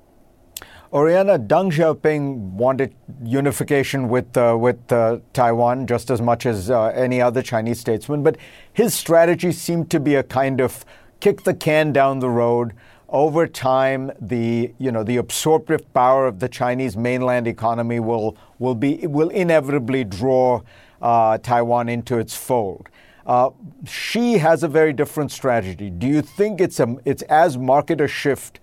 Oriana, 0.94 1.40
Deng 1.40 1.72
Xiaoping 1.72 2.52
wanted 2.52 2.94
unification 3.24 4.10
with 4.10 4.36
uh, 4.36 4.58
with 4.60 4.92
uh, 4.92 5.20
Taiwan 5.32 5.88
just 5.88 6.12
as 6.12 6.22
much 6.22 6.46
as 6.46 6.70
uh, 6.70 6.88
any 6.88 7.22
other 7.22 7.42
Chinese 7.42 7.80
statesman, 7.80 8.24
but 8.24 8.36
his 8.74 8.94
strategy 8.94 9.54
seemed 9.54 9.90
to 9.92 10.02
be 10.02 10.16
a 10.16 10.24
kind 10.24 10.60
of 10.60 10.84
kick 11.22 11.44
the 11.44 11.54
can 11.54 11.94
down 11.94 12.20
the 12.20 12.30
road. 12.30 12.74
Over 13.08 13.48
time, 13.48 14.12
the 14.20 14.74
you 14.80 14.92
know 14.92 15.04
the 15.04 15.16
absorptive 15.16 15.94
power 15.94 16.28
of 16.28 16.40
the 16.40 16.50
Chinese 16.50 16.98
mainland 16.98 17.48
economy 17.48 18.02
will 18.02 18.36
will 18.60 18.76
be 18.76 19.08
will 19.08 19.30
inevitably 19.30 20.04
draw 20.04 20.62
uh, 21.02 21.38
Taiwan 21.38 21.88
into 21.88 22.18
its 22.18 22.36
fold. 22.36 22.90
Uh, 23.26 23.52
Xi 23.86 24.40
has 24.40 24.62
a 24.62 24.68
very 24.68 24.92
different 24.92 25.32
strategy. 25.32 25.90
Do 25.90 26.08
you 26.08 26.22
think 26.22 26.60
it's 26.60 26.82
a 26.82 26.98
it's 27.06 27.22
as 27.24 27.58
market 27.58 28.02
a 28.02 28.10
shift 28.10 28.60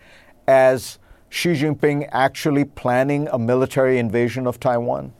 as 0.47 0.99
Xi 1.30 1.50
Jinping 1.50 2.08
actually 2.12 2.64
planning 2.64 3.28
a 3.28 3.38
military 3.38 3.99
invasion 3.99 4.47
of 4.47 4.58
Taiwan? 4.58 5.12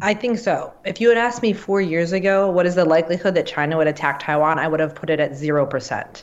I 0.00 0.14
think 0.14 0.38
so. 0.38 0.72
If 0.84 1.00
you 1.00 1.08
had 1.08 1.18
asked 1.18 1.42
me 1.42 1.52
four 1.52 1.80
years 1.80 2.12
ago, 2.12 2.50
what 2.50 2.64
is 2.64 2.74
the 2.74 2.84
likelihood 2.84 3.34
that 3.34 3.46
China 3.46 3.76
would 3.76 3.86
attack 3.86 4.20
Taiwan, 4.20 4.58
I 4.58 4.68
would 4.68 4.80
have 4.80 4.94
put 4.94 5.10
it 5.10 5.20
at 5.20 5.32
0%. 5.32 6.22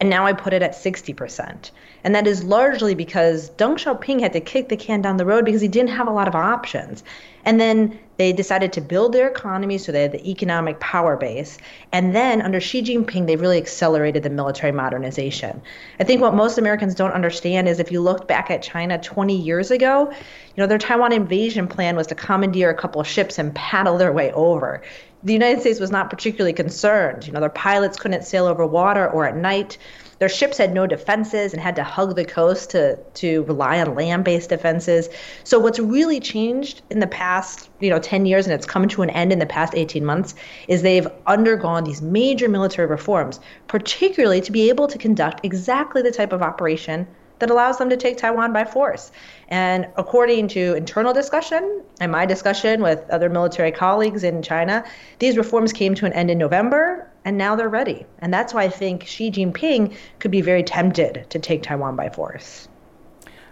And 0.00 0.10
now 0.10 0.26
I 0.26 0.32
put 0.32 0.52
it 0.52 0.62
at 0.62 0.72
60%. 0.72 1.70
And 2.04 2.14
that 2.14 2.26
is 2.26 2.42
largely 2.42 2.94
because 2.94 3.50
Deng 3.50 3.74
Xiaoping 3.74 4.20
had 4.20 4.32
to 4.32 4.40
kick 4.40 4.68
the 4.68 4.76
can 4.76 5.02
down 5.02 5.16
the 5.16 5.26
road 5.26 5.44
because 5.44 5.60
he 5.60 5.68
didn't 5.68 5.90
have 5.90 6.08
a 6.08 6.12
lot 6.12 6.26
of 6.26 6.34
options. 6.34 7.04
And 7.44 7.60
then 7.60 7.98
they 8.22 8.32
decided 8.32 8.72
to 8.72 8.80
build 8.80 9.12
their 9.12 9.26
economy 9.26 9.76
so 9.76 9.90
they 9.90 10.02
had 10.02 10.12
the 10.12 10.30
economic 10.30 10.78
power 10.78 11.16
base. 11.16 11.58
And 11.90 12.14
then 12.14 12.40
under 12.40 12.60
Xi 12.60 12.80
Jinping, 12.80 13.26
they 13.26 13.34
really 13.34 13.58
accelerated 13.58 14.22
the 14.22 14.30
military 14.30 14.70
modernization. 14.70 15.60
I 15.98 16.04
think 16.04 16.20
what 16.20 16.32
most 16.32 16.56
Americans 16.56 16.94
don't 16.94 17.10
understand 17.10 17.68
is 17.68 17.80
if 17.80 17.90
you 17.90 18.00
look 18.00 18.28
back 18.28 18.48
at 18.48 18.62
China 18.62 18.96
20 18.96 19.36
years 19.36 19.72
ago, 19.72 20.08
you 20.12 20.54
know, 20.56 20.68
their 20.68 20.78
Taiwan 20.78 21.12
invasion 21.12 21.66
plan 21.66 21.96
was 21.96 22.06
to 22.06 22.14
commandeer 22.14 22.70
a 22.70 22.76
couple 22.76 23.00
of 23.00 23.08
ships 23.08 23.40
and 23.40 23.52
paddle 23.56 23.98
their 23.98 24.12
way 24.12 24.30
over 24.30 24.82
the 25.24 25.32
United 25.32 25.60
States 25.60 25.78
was 25.78 25.90
not 25.90 26.10
particularly 26.10 26.52
concerned. 26.52 27.26
You 27.26 27.32
know, 27.32 27.40
their 27.40 27.48
pilots 27.48 27.96
couldn't 27.96 28.24
sail 28.24 28.46
over 28.46 28.66
water 28.66 29.08
or 29.08 29.24
at 29.24 29.36
night. 29.36 29.78
Their 30.22 30.28
ships 30.28 30.56
had 30.56 30.72
no 30.72 30.86
defenses 30.86 31.52
and 31.52 31.60
had 31.60 31.74
to 31.74 31.82
hug 31.82 32.14
the 32.14 32.24
coast 32.24 32.70
to 32.70 32.96
to 33.14 33.42
rely 33.42 33.80
on 33.80 33.96
land-based 33.96 34.50
defenses. 34.50 35.08
So 35.42 35.58
what's 35.58 35.80
really 35.80 36.20
changed 36.20 36.82
in 36.90 37.00
the 37.00 37.08
past, 37.08 37.68
you 37.80 37.90
know, 37.90 37.98
10 37.98 38.24
years 38.24 38.46
and 38.46 38.54
it's 38.54 38.64
come 38.64 38.86
to 38.86 39.02
an 39.02 39.10
end 39.10 39.32
in 39.32 39.40
the 39.40 39.46
past 39.46 39.74
18 39.74 40.04
months 40.04 40.36
is 40.68 40.82
they've 40.82 41.08
undergone 41.26 41.82
these 41.82 42.00
major 42.00 42.48
military 42.48 42.86
reforms, 42.86 43.40
particularly 43.66 44.40
to 44.42 44.52
be 44.52 44.68
able 44.68 44.86
to 44.86 44.96
conduct 44.96 45.44
exactly 45.44 46.02
the 46.02 46.12
type 46.12 46.32
of 46.32 46.40
operation 46.40 47.08
that 47.40 47.50
allows 47.50 47.78
them 47.78 47.90
to 47.90 47.96
take 47.96 48.16
Taiwan 48.16 48.52
by 48.52 48.64
force. 48.64 49.10
And 49.48 49.88
according 49.96 50.46
to 50.54 50.74
internal 50.74 51.12
discussion 51.12 51.82
and 51.98 52.12
my 52.12 52.26
discussion 52.26 52.80
with 52.80 53.02
other 53.10 53.28
military 53.28 53.72
colleagues 53.72 54.22
in 54.22 54.40
China, 54.40 54.84
these 55.18 55.36
reforms 55.36 55.72
came 55.72 55.96
to 55.96 56.06
an 56.06 56.12
end 56.12 56.30
in 56.30 56.38
November 56.38 57.08
and 57.24 57.38
now 57.38 57.56
they're 57.56 57.68
ready. 57.68 58.06
And 58.18 58.32
that's 58.32 58.52
why 58.52 58.64
I 58.64 58.68
think 58.68 59.06
Xi 59.06 59.30
Jinping 59.30 59.94
could 60.18 60.30
be 60.30 60.40
very 60.40 60.62
tempted 60.62 61.26
to 61.30 61.38
take 61.38 61.62
Taiwan 61.62 61.96
by 61.96 62.08
force. 62.08 62.68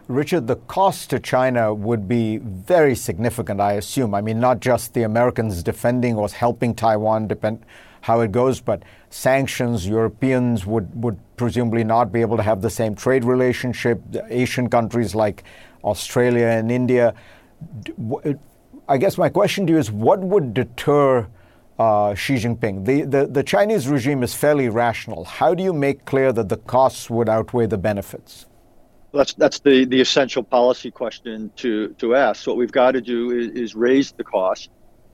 Richard, 0.08 0.48
the 0.48 0.56
cost 0.56 1.10
to 1.10 1.20
China 1.20 1.72
would 1.72 2.08
be 2.08 2.38
very 2.38 2.96
significant, 2.96 3.60
I 3.60 3.74
assume. 3.74 4.12
I 4.12 4.20
mean, 4.20 4.40
not 4.40 4.58
just 4.58 4.92
the 4.92 5.04
Americans 5.04 5.62
defending 5.62 6.16
or 6.16 6.28
helping 6.28 6.74
Taiwan, 6.74 7.28
depend 7.28 7.64
how 8.00 8.20
it 8.20 8.32
goes, 8.32 8.60
but 8.60 8.82
sanctions, 9.10 9.86
Europeans 9.86 10.66
would, 10.66 10.90
would 11.00 11.18
presumably 11.36 11.84
not 11.84 12.10
be 12.10 12.22
able 12.22 12.36
to 12.36 12.42
have 12.42 12.60
the 12.60 12.70
same 12.70 12.96
trade 12.96 13.24
relationship. 13.24 14.02
Asian 14.30 14.68
countries 14.68 15.14
like 15.14 15.44
Australia 15.84 16.46
and 16.46 16.72
India. 16.72 17.14
I 18.88 18.96
guess 18.96 19.16
my 19.16 19.28
question 19.28 19.66
to 19.66 19.74
you 19.74 19.78
is 19.78 19.92
what 19.92 20.18
would 20.18 20.54
deter 20.54 21.28
uh, 21.80 22.14
Xi 22.14 22.34
Jinping? 22.34 22.84
The, 22.84 23.02
the, 23.02 23.26
the 23.26 23.42
Chinese 23.42 23.88
regime 23.88 24.22
is 24.22 24.34
fairly 24.34 24.68
rational. 24.68 25.24
How 25.24 25.54
do 25.54 25.62
you 25.62 25.72
make 25.72 26.04
clear 26.04 26.32
that 26.32 26.48
the 26.48 26.58
costs 26.58 27.08
would 27.08 27.28
outweigh 27.28 27.66
the 27.66 27.78
benefits? 27.78 28.46
That's 29.12 29.34
that's 29.34 29.58
the, 29.58 29.86
the 29.86 30.00
essential 30.00 30.44
policy 30.44 30.90
question 30.90 31.50
to, 31.56 31.88
to 31.94 32.14
ask. 32.14 32.42
So 32.42 32.52
what 32.52 32.58
we've 32.58 32.70
got 32.70 32.92
to 32.92 33.00
do 33.00 33.32
is, 33.32 33.48
is 33.62 33.74
raise 33.74 34.12
the 34.12 34.22
cost 34.22 34.70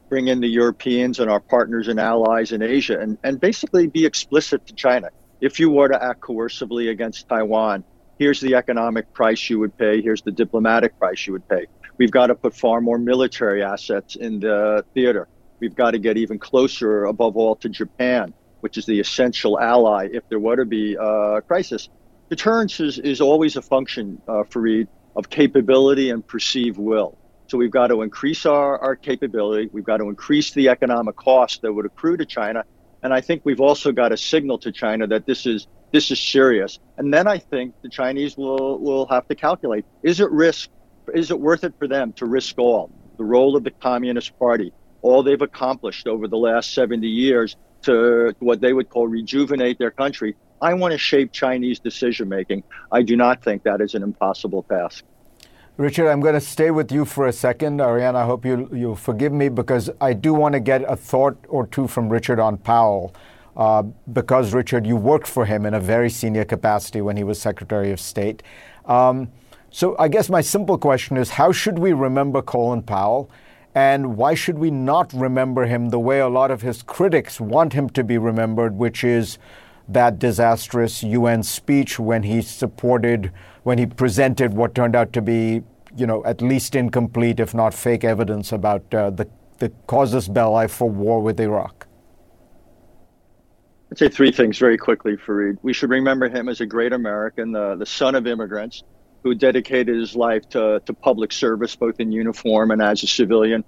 bring 0.08 0.28
in 0.28 0.40
the 0.40 0.48
Europeans 0.48 1.18
and 1.20 1.30
our 1.30 1.40
partners 1.40 1.88
and 1.88 1.98
allies 1.98 2.52
in 2.52 2.62
Asia 2.62 2.98
and, 2.98 3.18
and 3.24 3.40
basically 3.40 3.86
be 3.86 4.06
explicit 4.06 4.66
to 4.66 4.74
China. 4.74 5.08
If 5.40 5.58
you 5.60 5.70
were 5.70 5.88
to 5.88 6.02
act 6.02 6.20
coercively 6.20 6.90
against 6.90 7.28
Taiwan, 7.28 7.84
here's 8.18 8.40
the 8.40 8.54
economic 8.54 9.12
price 9.12 9.50
you 9.50 9.58
would 9.58 9.76
pay, 9.76 10.00
here's 10.00 10.22
the 10.22 10.30
diplomatic 10.30 10.98
price 10.98 11.26
you 11.26 11.32
would 11.32 11.48
pay. 11.48 11.66
We've 11.98 12.10
got 12.10 12.28
to 12.28 12.34
put 12.34 12.54
far 12.54 12.80
more 12.80 12.98
military 12.98 13.62
assets 13.62 14.16
in 14.16 14.40
the 14.40 14.84
theater. 14.94 15.28
We've 15.60 15.74
got 15.74 15.92
to 15.92 15.98
get 15.98 16.16
even 16.16 16.38
closer, 16.38 17.04
above 17.04 17.36
all, 17.36 17.56
to 17.56 17.68
Japan, 17.68 18.34
which 18.60 18.76
is 18.76 18.86
the 18.86 19.00
essential 19.00 19.58
ally 19.58 20.08
if 20.12 20.28
there 20.28 20.38
were 20.38 20.56
to 20.56 20.64
be 20.64 20.96
a 20.98 21.40
crisis. 21.46 21.88
Deterrence 22.28 22.80
is, 22.80 22.98
is 22.98 23.20
always 23.20 23.56
a 23.56 23.62
function, 23.62 24.20
uh, 24.26 24.42
Fareed, 24.42 24.88
of 25.14 25.30
capability 25.30 26.10
and 26.10 26.26
perceived 26.26 26.78
will. 26.78 27.16
So 27.48 27.56
we've 27.56 27.70
got 27.70 27.88
to 27.88 28.02
increase 28.02 28.44
our, 28.44 28.78
our 28.80 28.96
capability. 28.96 29.70
We've 29.72 29.84
got 29.84 29.98
to 29.98 30.08
increase 30.08 30.50
the 30.50 30.68
economic 30.68 31.16
cost 31.16 31.62
that 31.62 31.72
would 31.72 31.86
accrue 31.86 32.16
to 32.16 32.26
China. 32.26 32.64
And 33.02 33.14
I 33.14 33.20
think 33.20 33.42
we've 33.44 33.60
also 33.60 33.92
got 33.92 34.08
to 34.08 34.16
signal 34.16 34.58
to 34.58 34.72
China 34.72 35.06
that 35.06 35.26
this 35.26 35.46
is 35.46 35.68
this 35.92 36.10
is 36.10 36.18
serious. 36.18 36.80
And 36.98 37.14
then 37.14 37.28
I 37.28 37.38
think 37.38 37.74
the 37.82 37.88
Chinese 37.88 38.36
will 38.36 38.78
will 38.80 39.06
have 39.06 39.28
to 39.28 39.36
calculate: 39.36 39.84
is 40.02 40.18
it 40.18 40.30
risk? 40.32 40.70
Is 41.14 41.30
it 41.30 41.38
worth 41.38 41.62
it 41.62 41.74
for 41.78 41.86
them 41.86 42.12
to 42.14 42.26
risk 42.26 42.58
all? 42.58 42.90
The 43.16 43.24
role 43.24 43.56
of 43.56 43.62
the 43.62 43.70
Communist 43.70 44.36
Party, 44.38 44.72
all 45.02 45.22
they've 45.22 45.40
accomplished 45.40 46.06
over 46.06 46.28
the 46.28 46.36
last 46.36 46.74
70 46.74 47.06
years 47.06 47.56
to 47.82 48.34
what 48.40 48.60
they 48.60 48.72
would 48.72 48.88
call 48.88 49.06
rejuvenate 49.06 49.78
their 49.78 49.90
country. 49.90 50.36
I 50.60 50.74
want 50.74 50.92
to 50.92 50.98
shape 50.98 51.32
Chinese 51.32 51.78
decision 51.78 52.28
making. 52.28 52.62
I 52.90 53.02
do 53.02 53.16
not 53.16 53.42
think 53.42 53.62
that 53.64 53.80
is 53.80 53.94
an 53.94 54.02
impossible 54.02 54.62
task. 54.64 55.04
Richard, 55.76 56.08
I'm 56.08 56.20
going 56.20 56.34
to 56.34 56.40
stay 56.40 56.70
with 56.70 56.90
you 56.90 57.04
for 57.04 57.26
a 57.26 57.32
second. 57.32 57.82
Oriana, 57.82 58.20
I 58.20 58.24
hope 58.24 58.46
you, 58.46 58.68
you 58.72 58.94
forgive 58.94 59.32
me 59.32 59.50
because 59.50 59.90
I 60.00 60.14
do 60.14 60.32
want 60.32 60.54
to 60.54 60.60
get 60.60 60.82
a 60.90 60.96
thought 60.96 61.36
or 61.48 61.66
two 61.66 61.86
from 61.86 62.08
Richard 62.08 62.40
on 62.40 62.56
Powell. 62.56 63.14
Uh, 63.56 63.82
because, 64.12 64.54
Richard, 64.54 64.86
you 64.86 64.96
worked 64.96 65.26
for 65.26 65.44
him 65.44 65.66
in 65.66 65.74
a 65.74 65.80
very 65.80 66.10
senior 66.10 66.44
capacity 66.44 67.00
when 67.00 67.16
he 67.16 67.24
was 67.24 67.40
Secretary 67.40 67.90
of 67.90 68.00
State. 68.00 68.42
Um, 68.86 69.30
so, 69.70 69.96
I 69.98 70.08
guess 70.08 70.30
my 70.30 70.40
simple 70.40 70.78
question 70.78 71.18
is 71.18 71.30
how 71.30 71.52
should 71.52 71.78
we 71.78 71.92
remember 71.92 72.40
Colin 72.40 72.82
Powell? 72.82 73.30
And 73.76 74.16
why 74.16 74.32
should 74.32 74.56
we 74.56 74.70
not 74.70 75.12
remember 75.12 75.66
him 75.66 75.90
the 75.90 76.00
way 76.00 76.18
a 76.18 76.30
lot 76.30 76.50
of 76.50 76.62
his 76.62 76.82
critics 76.82 77.38
want 77.38 77.74
him 77.74 77.90
to 77.90 78.02
be 78.02 78.16
remembered, 78.16 78.74
which 78.74 79.04
is 79.04 79.36
that 79.86 80.18
disastrous 80.18 81.02
UN 81.02 81.42
speech 81.42 81.98
when 81.98 82.22
he 82.22 82.40
supported, 82.40 83.30
when 83.64 83.76
he 83.76 83.84
presented 83.84 84.54
what 84.54 84.74
turned 84.74 84.96
out 84.96 85.12
to 85.12 85.20
be, 85.20 85.62
you 85.94 86.06
know, 86.06 86.24
at 86.24 86.40
least 86.40 86.74
incomplete, 86.74 87.38
if 87.38 87.52
not 87.52 87.74
fake 87.74 88.02
evidence 88.02 88.50
about 88.50 88.82
uh, 88.94 89.10
the, 89.10 89.28
the 89.58 89.70
casus 89.86 90.26
belli 90.26 90.68
for 90.68 90.88
war 90.88 91.20
with 91.20 91.38
Iraq? 91.38 91.86
I'd 93.92 93.98
say 93.98 94.08
three 94.08 94.32
things 94.32 94.56
very 94.56 94.78
quickly, 94.78 95.18
Fareed. 95.18 95.58
We 95.60 95.74
should 95.74 95.90
remember 95.90 96.30
him 96.30 96.48
as 96.48 96.62
a 96.62 96.66
great 96.66 96.94
American, 96.94 97.52
the, 97.52 97.76
the 97.76 97.86
son 97.86 98.14
of 98.14 98.26
immigrants 98.26 98.84
who 99.26 99.34
dedicated 99.34 99.98
his 99.98 100.14
life 100.14 100.48
to, 100.48 100.80
to 100.86 100.94
public 100.94 101.32
service, 101.32 101.74
both 101.74 101.98
in 101.98 102.12
uniform 102.12 102.70
and 102.70 102.80
as 102.80 103.02
a 103.02 103.08
civilian. 103.08 103.64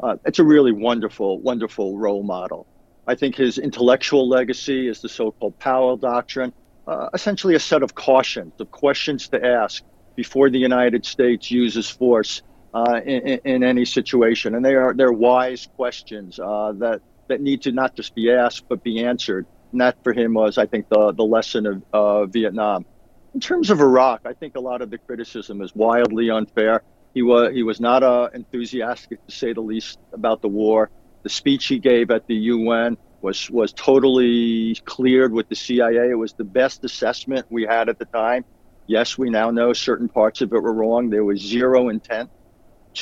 Uh, 0.00 0.16
it's 0.24 0.40
a 0.40 0.44
really 0.44 0.72
wonderful, 0.72 1.38
wonderful 1.38 1.96
role 1.96 2.24
model. 2.24 2.66
I 3.06 3.14
think 3.14 3.36
his 3.36 3.56
intellectual 3.56 4.28
legacy 4.28 4.88
is 4.88 5.00
the 5.02 5.08
so 5.08 5.30
called 5.30 5.60
Powell 5.60 5.96
Doctrine, 5.96 6.52
uh, 6.88 7.10
essentially 7.14 7.54
a 7.54 7.60
set 7.60 7.84
of 7.84 7.94
cautions, 7.94 8.54
of 8.58 8.72
questions 8.72 9.28
to 9.28 9.46
ask 9.46 9.84
before 10.16 10.50
the 10.50 10.58
United 10.58 11.06
States 11.06 11.52
uses 11.52 11.88
force 11.88 12.42
uh, 12.74 13.00
in, 13.06 13.38
in, 13.44 13.62
any 13.62 13.84
situation. 13.84 14.56
And 14.56 14.64
they 14.64 14.74
are 14.74 14.92
they're 14.92 15.12
wise 15.12 15.68
questions 15.76 16.40
uh, 16.40 16.72
that, 16.78 17.00
that 17.28 17.40
need 17.40 17.62
to 17.62 17.70
not 17.70 17.94
just 17.94 18.12
be 18.16 18.32
asked, 18.32 18.64
but 18.68 18.82
be 18.82 19.04
answered. 19.04 19.46
And 19.70 19.80
that 19.80 20.02
for 20.02 20.12
him 20.12 20.34
was, 20.34 20.58
I 20.58 20.66
think, 20.66 20.88
the, 20.88 21.12
the 21.12 21.24
lesson 21.24 21.84
of 21.92 22.32
Vietnam. 22.32 22.86
In 23.36 23.40
terms 23.40 23.68
of 23.68 23.82
Iraq, 23.82 24.22
I 24.24 24.32
think 24.32 24.56
a 24.56 24.60
lot 24.60 24.80
of 24.80 24.88
the 24.88 24.96
criticism 24.96 25.60
is 25.60 25.74
wildly 25.74 26.30
unfair. 26.30 26.82
He 27.12 27.20
was 27.20 27.52
he 27.52 27.62
was 27.62 27.80
not 27.80 28.02
uh, 28.02 28.30
enthusiastic, 28.32 29.18
to 29.26 29.30
say 29.30 29.52
the 29.52 29.60
least, 29.60 29.98
about 30.14 30.40
the 30.40 30.48
war. 30.48 30.90
The 31.22 31.28
speech 31.28 31.66
he 31.66 31.78
gave 31.78 32.10
at 32.10 32.26
the 32.26 32.34
UN 32.34 32.96
was 33.20 33.50
was 33.50 33.74
totally 33.74 34.74
cleared 34.86 35.34
with 35.34 35.50
the 35.50 35.54
CIA. 35.54 36.08
It 36.08 36.14
was 36.14 36.32
the 36.32 36.44
best 36.44 36.82
assessment 36.82 37.44
we 37.50 37.64
had 37.64 37.90
at 37.90 37.98
the 37.98 38.06
time. 38.06 38.46
Yes, 38.86 39.18
we 39.18 39.28
now 39.28 39.50
know 39.50 39.74
certain 39.74 40.08
parts 40.08 40.40
of 40.40 40.50
it 40.54 40.62
were 40.62 40.72
wrong. 40.72 41.10
There 41.10 41.22
was 41.22 41.38
zero 41.38 41.90
intent 41.90 42.30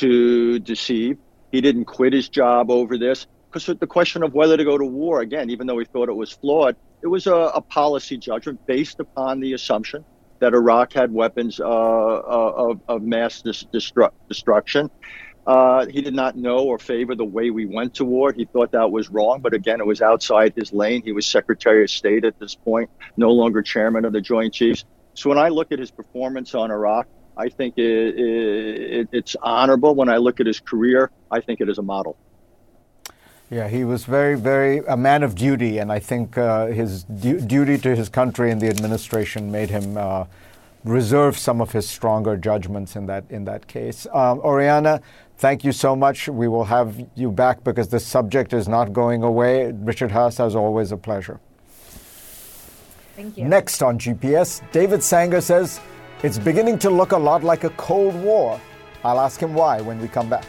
to 0.03 0.59
deceive. 0.59 1.17
He 1.53 1.61
didn't 1.61 1.85
quit 1.85 2.13
his 2.13 2.29
job 2.29 2.73
over 2.73 2.99
this 2.99 3.29
because 3.53 3.67
the 3.67 3.87
question 3.87 4.25
of 4.25 4.35
whether 4.35 4.57
to 4.57 4.65
go 4.65 4.77
to 4.77 4.85
war 4.85 5.21
again, 5.21 5.51
even 5.51 5.69
though 5.69 5.79
he 5.79 5.85
thought 5.85 6.09
it 6.09 6.17
was 6.17 6.33
flawed, 6.33 6.75
it 7.03 7.07
was 7.07 7.29
a, 7.29 7.37
a 7.37 7.61
policy 7.61 8.17
judgment 8.17 8.67
based 8.67 8.99
upon 8.99 9.39
the 9.39 9.53
assumption 9.53 10.05
that 10.45 10.53
Iraq 10.53 10.93
had 10.93 11.11
weapons 11.11 11.59
uh, 11.59 11.65
uh 11.65 12.53
of, 12.69 12.81
of, 12.87 13.03
mass 13.03 13.43
destru- 13.43 14.11
destruction. 14.29 14.91
Uh, 15.47 15.87
he 15.87 16.03
did 16.03 16.15
not 16.15 16.37
know 16.37 16.59
or 16.59 16.79
favor 16.79 17.15
the 17.15 17.25
way 17.25 17.49
we 17.49 17.65
went 17.65 17.95
to 17.95 18.05
war. 18.05 18.31
He 18.31 18.45
thought 18.45 18.73
that 18.73 18.91
was 18.91 19.09
wrong, 19.09 19.41
but 19.41 19.55
again, 19.55 19.81
it 19.81 19.87
was 19.87 20.03
outside 20.03 20.53
his 20.55 20.71
lane. 20.73 21.01
He 21.03 21.13
was 21.13 21.27
Secretary 21.27 21.83
of 21.83 21.91
State 21.91 22.25
at 22.27 22.39
this 22.39 22.55
point, 22.55 22.91
no 23.17 23.31
longer 23.31 23.63
Chairman 23.63 24.05
of 24.05 24.13
the 24.13 24.21
Joint 24.21 24.53
Chiefs. 24.53 24.85
So 25.15 25.31
when 25.31 25.39
I 25.39 25.49
look 25.49 25.73
at 25.73 25.79
his 25.79 25.91
performance 25.91 26.55
on 26.55 26.71
Iraq, 26.71 27.07
I 27.37 27.49
think 27.49 27.79
it, 27.79 28.19
it, 28.19 29.09
it's 29.13 29.37
honorable. 29.43 29.95
When 29.95 30.11
I 30.11 30.19
look 30.19 30.41
at 30.41 30.47
his 30.47 30.61
career, 30.61 31.11
I 31.31 31.41
think 31.41 31.63
it 31.63 31.71
is 31.71 31.79
a 31.79 31.83
model. 31.83 32.19
Yeah, 33.55 33.69
he 33.69 33.85
was 33.85 34.05
very, 34.05 34.37
very 34.37 34.79
a 34.89 34.97
man 34.97 35.23
of 35.23 35.37
duty, 35.37 35.79
and 35.79 35.93
I 35.93 36.01
think 36.01 36.37
uh, 36.37 36.67
his 36.67 37.05
du- 37.05 37.41
duty 37.41 37.79
to 37.79 37.95
his 37.95 38.09
country 38.09 38.51
and 38.51 38.61
the 38.61 38.69
administration 38.69 39.53
made 39.53 39.71
him 39.71 39.97
uh, 39.97 40.25
reserve 40.83 41.39
some 41.39 41.61
of 41.61 41.71
his 41.71 41.89
stronger 41.89 42.37
judgments 42.37 42.97
in 42.97 43.07
that 43.07 43.25
in 43.31 43.45
that 43.45 43.69
case. 43.69 44.09
Um, 44.13 44.41
Oriana, 44.41 45.01
Thank 45.37 45.65
you 45.65 45.73
so 45.73 45.97
much. 45.97 46.29
We 46.29 46.47
will 46.49 46.65
have 46.65 47.05
you 47.17 47.31
back 47.31 47.65
because 47.65 47.89
the 47.89 47.99
subject 47.99 48.53
is 48.53 48.69
not 48.69 48.93
going 48.93 49.23
away. 49.23 49.73
Richard 49.73 50.11
Haass, 50.11 50.39
as 50.39 50.55
always, 50.55 50.93
a 50.93 50.97
pleasure. 50.97 51.41
Thank 53.17 53.37
you. 53.37 53.45
Next 53.45 53.83
on 53.83 53.99
GPS, 53.99 54.63
David 54.73 55.03
Sanger 55.03 55.41
says 55.41 55.81
it's 56.23 56.39
beginning 56.39 56.79
to 56.81 56.91
look 56.91 57.13
a 57.13 57.19
lot 57.19 57.43
like 57.43 57.65
a 57.65 57.71
Cold 57.71 58.15
War. 58.23 58.61
I'll 59.03 59.21
ask 59.21 59.41
him 59.41 59.55
why 59.55 59.81
when 59.81 60.01
we 60.01 60.09
come 60.09 60.31
back. 60.31 60.47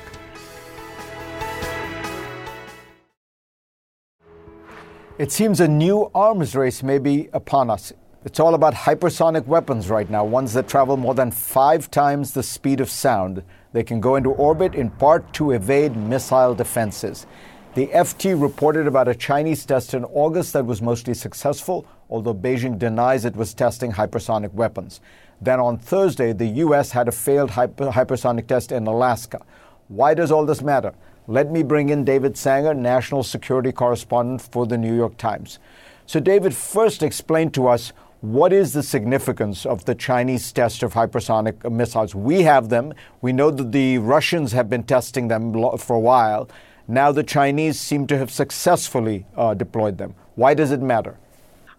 It 5.17 5.31
seems 5.31 5.61
a 5.61 5.67
new 5.69 6.11
arms 6.13 6.57
race 6.57 6.83
may 6.83 6.97
be 6.97 7.29
upon 7.31 7.69
us. 7.69 7.93
It's 8.25 8.37
all 8.37 8.53
about 8.53 8.73
hypersonic 8.73 9.45
weapons 9.45 9.89
right 9.89 10.09
now, 10.09 10.25
ones 10.25 10.51
that 10.51 10.67
travel 10.67 10.97
more 10.97 11.15
than 11.15 11.31
five 11.31 11.89
times 11.89 12.33
the 12.33 12.43
speed 12.43 12.81
of 12.81 12.89
sound. 12.89 13.41
They 13.71 13.81
can 13.81 14.01
go 14.01 14.17
into 14.17 14.31
orbit 14.31 14.75
in 14.75 14.89
part 14.89 15.31
to 15.35 15.51
evade 15.51 15.95
missile 15.95 16.53
defenses. 16.53 17.27
The 17.75 17.87
FT 17.87 18.41
reported 18.41 18.87
about 18.87 19.07
a 19.07 19.15
Chinese 19.15 19.65
test 19.65 19.93
in 19.93 20.03
August 20.03 20.51
that 20.51 20.65
was 20.65 20.81
mostly 20.81 21.13
successful, 21.13 21.87
although 22.09 22.35
Beijing 22.35 22.77
denies 22.77 23.23
it 23.23 23.37
was 23.37 23.53
testing 23.53 23.93
hypersonic 23.93 24.51
weapons. 24.51 24.99
Then 25.39 25.61
on 25.61 25.77
Thursday, 25.77 26.33
the 26.33 26.47
U.S. 26.65 26.91
had 26.91 27.07
a 27.07 27.13
failed 27.13 27.51
hyper- 27.51 27.91
hypersonic 27.91 28.47
test 28.47 28.73
in 28.73 28.85
Alaska. 28.85 29.45
Why 29.87 30.13
does 30.13 30.29
all 30.29 30.45
this 30.45 30.61
matter? 30.61 30.93
Let 31.27 31.51
me 31.51 31.63
bring 31.63 31.89
in 31.89 32.05
David 32.05 32.37
Sanger, 32.37 32.75
national 32.75 33.23
security 33.23 33.71
correspondent 33.71 34.43
for 34.43 34.67
the 34.67 34.77
New 34.77 34.95
York 34.95 35.17
Times. 35.17 35.57
So, 36.05 36.19
David, 36.19 36.53
first 36.53 37.01
explain 37.01 37.49
to 37.51 37.67
us 37.67 37.93
what 38.21 38.53
is 38.53 38.73
the 38.73 38.83
significance 38.83 39.65
of 39.65 39.85
the 39.85 39.95
Chinese 39.95 40.51
test 40.51 40.83
of 40.83 40.93
hypersonic 40.93 41.69
missiles? 41.71 42.13
We 42.13 42.43
have 42.43 42.69
them. 42.69 42.93
We 43.21 43.33
know 43.33 43.49
that 43.49 43.71
the 43.71 43.97
Russians 43.97 44.51
have 44.51 44.69
been 44.69 44.83
testing 44.83 45.27
them 45.27 45.51
for 45.77 45.95
a 45.95 45.99
while. 45.99 46.47
Now 46.87 47.11
the 47.11 47.23
Chinese 47.23 47.79
seem 47.79 48.05
to 48.07 48.17
have 48.19 48.29
successfully 48.29 49.25
uh, 49.35 49.55
deployed 49.55 49.97
them. 49.97 50.13
Why 50.35 50.53
does 50.53 50.71
it 50.71 50.81
matter? 50.81 51.17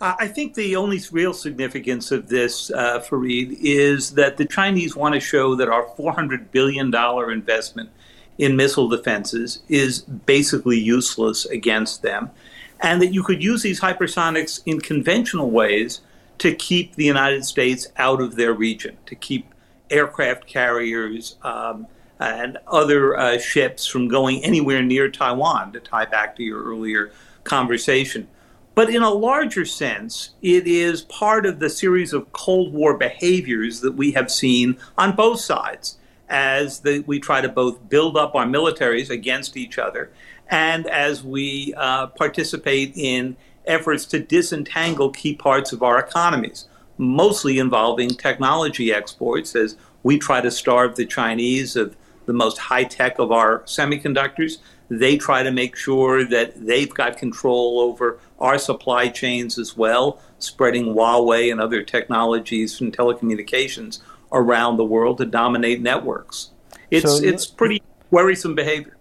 Uh, 0.01 0.15
I 0.19 0.29
think 0.29 0.55
the 0.55 0.77
only 0.77 1.01
real 1.11 1.33
significance 1.33 2.11
of 2.11 2.29
this, 2.29 2.71
uh, 2.71 3.01
Fareed, 3.01 3.57
is 3.61 4.11
that 4.13 4.37
the 4.37 4.45
Chinese 4.45 4.95
want 4.95 5.15
to 5.15 5.21
show 5.21 5.55
that 5.55 5.69
our 5.69 5.87
$400 5.97 6.51
billion 6.51 6.93
investment 7.31 7.91
in 8.38 8.57
missile 8.57 8.88
defenses 8.88 9.62
is 9.68 10.01
basically 10.01 10.79
useless 10.79 11.46
against 11.46 12.03
them, 12.03 12.31
and 12.81 13.01
that 13.01 13.12
you 13.12 13.22
could 13.22 13.42
use 13.42 13.62
these 13.62 13.81
hypersonics 13.81 14.61
in 14.66 14.81
conventional 14.81 15.51
ways 15.51 16.01
to 16.38 16.55
keep 16.55 16.94
the 16.94 17.05
United 17.05 17.44
States 17.44 17.87
out 17.96 18.20
of 18.20 18.37
their 18.37 18.53
region, 18.53 18.96
to 19.07 19.14
keep 19.14 19.55
aircraft 19.90 20.46
carriers 20.46 21.37
um, 21.42 21.87
and 22.18 22.59
other 22.66 23.16
uh, 23.18 23.38
ships 23.38 23.87
from 23.87 24.09
going 24.09 24.44
anywhere 24.44 24.83
near 24.83 25.11
Taiwan, 25.11 25.72
to 25.72 25.81
tie 25.81 26.05
back 26.05 26.37
to 26.37 26.42
your 26.42 26.62
earlier 26.62 27.12
conversation. 27.44 28.29
But 28.75 28.90
in 28.90 29.03
a 29.03 29.11
larger 29.11 29.64
sense, 29.64 30.31
it 30.42 30.66
is 30.66 31.01
part 31.01 31.46
of 31.46 31.61
the 31.61 31.70
series 31.70 32.12
of 32.12 32.31
Cold 32.33 32.75
War 32.75 32.99
behaviors 32.99 33.81
that 33.81 33.92
we 33.92 34.12
have 34.12 34.31
seen 34.31 34.77
on 34.99 35.16
both 35.16 35.40
sides 35.40 35.96
as 36.29 36.81
the, 36.81 37.01
we 37.07 37.21
try 37.21 37.41
to 37.41 37.49
both 37.49 37.89
build 37.89 38.17
up 38.17 38.35
our 38.35 38.47
militaries 38.47 39.11
against 39.11 39.57
each 39.57 39.79
other 39.79 40.11
and 40.49 40.87
as 40.87 41.25
we 41.25 41.75
uh, 41.77 42.07
participate 42.09 42.93
in 42.97 43.37
efforts 43.67 44.05
to 44.07 44.21
disentangle 44.21 45.11
key 45.11 45.35
parts 45.35 45.73
of 45.73 45.83
our 45.83 45.99
economies, 45.99 46.67
mostly 46.99 47.59
involving 47.59 48.11
technology 48.11 48.93
exports, 48.93 49.57
as 49.57 49.77
we 50.03 50.19
try 50.19 50.41
to 50.41 50.51
starve 50.51 50.95
the 50.95 51.07
Chinese 51.07 51.75
of 51.75 51.97
the 52.27 52.33
most 52.33 52.59
high 52.59 52.85
tech 52.85 53.19
of 53.19 53.33
our 53.33 53.61
semiconductors. 53.61 54.59
They 54.89 55.17
try 55.17 55.43
to 55.43 55.51
make 55.51 55.75
sure 55.75 56.25
that 56.25 56.65
they've 56.65 56.93
got 56.93 57.19
control 57.19 57.81
over 57.81 58.21
our 58.39 58.57
supply 58.57 59.09
chains 59.09 59.59
as 59.59 59.77
well, 59.77 60.21
spreading 60.39 60.95
Huawei 60.95 61.51
and 61.51 61.61
other 61.61 61.83
technologies 61.83 62.81
and 62.81 62.97
telecommunications 62.97 64.01
around 64.33 64.77
the 64.77 64.85
world 64.85 65.19
to 65.19 65.27
dominate 65.27 65.81
networks. 65.81 66.51
It's, 66.91 67.11
so, 67.11 67.23
it's 67.23 67.47
pretty 67.47 67.83
worrisome 68.11 68.55
behavior. 68.55 68.97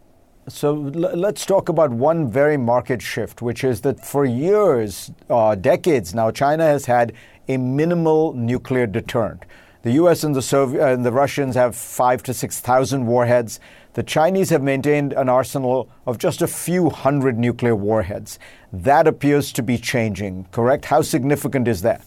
So 0.48 0.74
let's 0.74 1.44
talk 1.44 1.70
about 1.70 1.90
one 1.90 2.30
very 2.30 2.56
market 2.56 3.02
shift, 3.02 3.42
which 3.42 3.64
is 3.64 3.82
that 3.82 4.06
for 4.06 4.26
years, 4.26 5.12
uh, 5.28 5.56
decades 5.56 6.14
now, 6.14 6.30
China 6.30 6.64
has 6.64 6.86
had 6.86 7.14
a 7.48 7.58
minimal 7.58 8.34
nuclear 8.34 8.86
deterrent. 8.86 9.44
The 9.82 9.94
U.S. 9.94 10.24
and 10.24 10.36
the, 10.36 10.42
Soviet, 10.42 10.84
uh, 10.84 10.94
and 10.94 11.06
the 11.06 11.12
Russians 11.12 11.56
have 11.56 11.76
five 11.76 12.24
to 12.24 12.34
six 12.34 12.60
thousand 12.60 13.06
warheads. 13.06 13.60
The 13.94 14.04
Chinese 14.04 14.50
have 14.50 14.62
maintained 14.62 15.14
an 15.14 15.30
arsenal 15.30 15.90
of 16.06 16.18
just 16.18 16.42
a 16.42 16.48
few 16.48 16.90
hundred 16.90 17.38
nuclear 17.40 17.76
warheads. 17.76 18.38
That 18.74 19.08
appears 19.08 19.52
to 19.54 19.64
be 19.64 19.78
changing, 19.78 20.48
correct? 20.52 20.86
How 20.86 21.02
significant 21.02 21.68
is 21.68 21.82
that? 21.84 22.02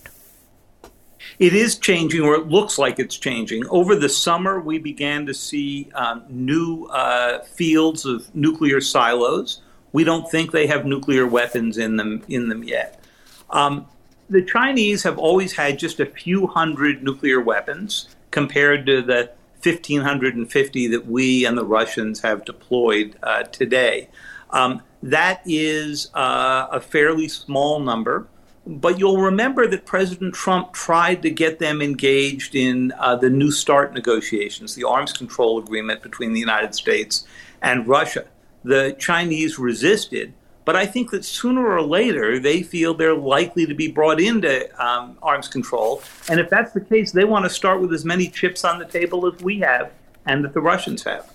It 1.38 1.55
is 1.55 1.79
changing, 1.79 2.22
or 2.22 2.35
it 2.35 2.48
looks 2.48 2.79
like 2.79 2.98
it's 2.98 3.16
changing. 3.16 3.66
Over 3.68 3.94
the 3.94 4.09
summer, 4.09 4.59
we 4.59 4.79
began 4.79 5.24
to 5.27 5.35
see 5.35 5.88
um, 5.94 6.24
new 6.29 6.87
uh, 6.87 7.44
fields 7.44 8.05
of 8.05 8.35
nuclear 8.35 8.81
silos. 8.81 9.62
We 9.92 10.03
don't 10.03 10.29
think 10.29 10.51
they 10.51 10.66
have 10.66 10.85
nuclear 10.85 11.27
weapons 11.27 11.79
in 11.79 11.96
them 11.96 12.24
in 12.29 12.48
them 12.48 12.64
yet. 12.64 13.03
Um, 13.51 13.87
the 14.29 14.42
Chinese 14.42 15.05
have 15.05 15.16
always 15.16 15.55
had 15.55 15.79
just 15.79 16.01
a 16.01 16.07
few 16.07 16.46
hundred 16.48 17.03
nuclear 17.03 17.40
weapons 17.40 18.14
compared 18.31 18.85
to 18.87 19.01
the 19.01 19.31
1,550 19.62 20.88
that 20.88 21.07
we 21.07 21.46
and 21.46 21.57
the 21.57 21.64
Russians 21.64 22.20
have 22.20 22.44
deployed 22.44 23.16
uh, 23.22 23.44
today. 23.44 24.09
Um, 24.51 24.83
that 25.03 25.42
is 25.46 26.11
uh, 26.14 26.68
a 26.70 26.81
fairly 26.81 27.29
small 27.29 27.81
number. 27.81 28.27
But 28.68 28.98
you'll 28.98 29.22
remember 29.22 29.66
that 29.66 29.87
President 29.87 30.35
Trump 30.35 30.74
tried 30.74 31.22
to 31.22 31.31
get 31.31 31.59
them 31.59 31.81
engaged 31.81 32.54
in 32.54 32.92
uh, 32.98 33.16
the 33.16 33.31
New 33.31 33.50
START 33.50 33.94
negotiations, 33.94 34.74
the 34.74 34.85
arms 34.85 35.11
control 35.11 35.59
agreement 35.59 36.02
between 36.02 36.35
the 36.35 36.40
United 36.40 36.74
States 36.74 37.26
and 37.62 37.88
Russia. 37.88 38.26
The 38.64 38.94
Chinese 38.98 39.59
resisted, 39.59 40.35
but 40.66 40.76
I 40.76 40.85
think 40.85 41.12
that 41.12 41.24
sooner 41.24 41.66
or 41.66 41.81
later 41.81 42.38
they 42.38 42.62
feel 42.62 42.92
they're 42.92 43.14
likely 43.14 43.64
to 43.64 43.72
be 43.72 43.90
brought 43.90 44.20
into 44.20 44.68
um, 44.78 45.16
arms 45.22 45.48
control. 45.48 46.02
And 46.28 46.38
if 46.38 46.50
that's 46.50 46.72
the 46.72 46.83
case, 46.83 47.11
they 47.11 47.24
want 47.24 47.46
to 47.46 47.50
start 47.50 47.81
with 47.81 47.94
as 47.94 48.04
many 48.04 48.28
chips 48.28 48.66
on 48.66 48.78
the 48.78 48.85
table 48.85 49.26
as 49.26 49.40
we 49.40 49.61
have 49.61 49.92
and 50.26 50.44
that 50.44 50.52
the 50.52 50.61
Russians 50.61 51.04
have. 51.04 51.33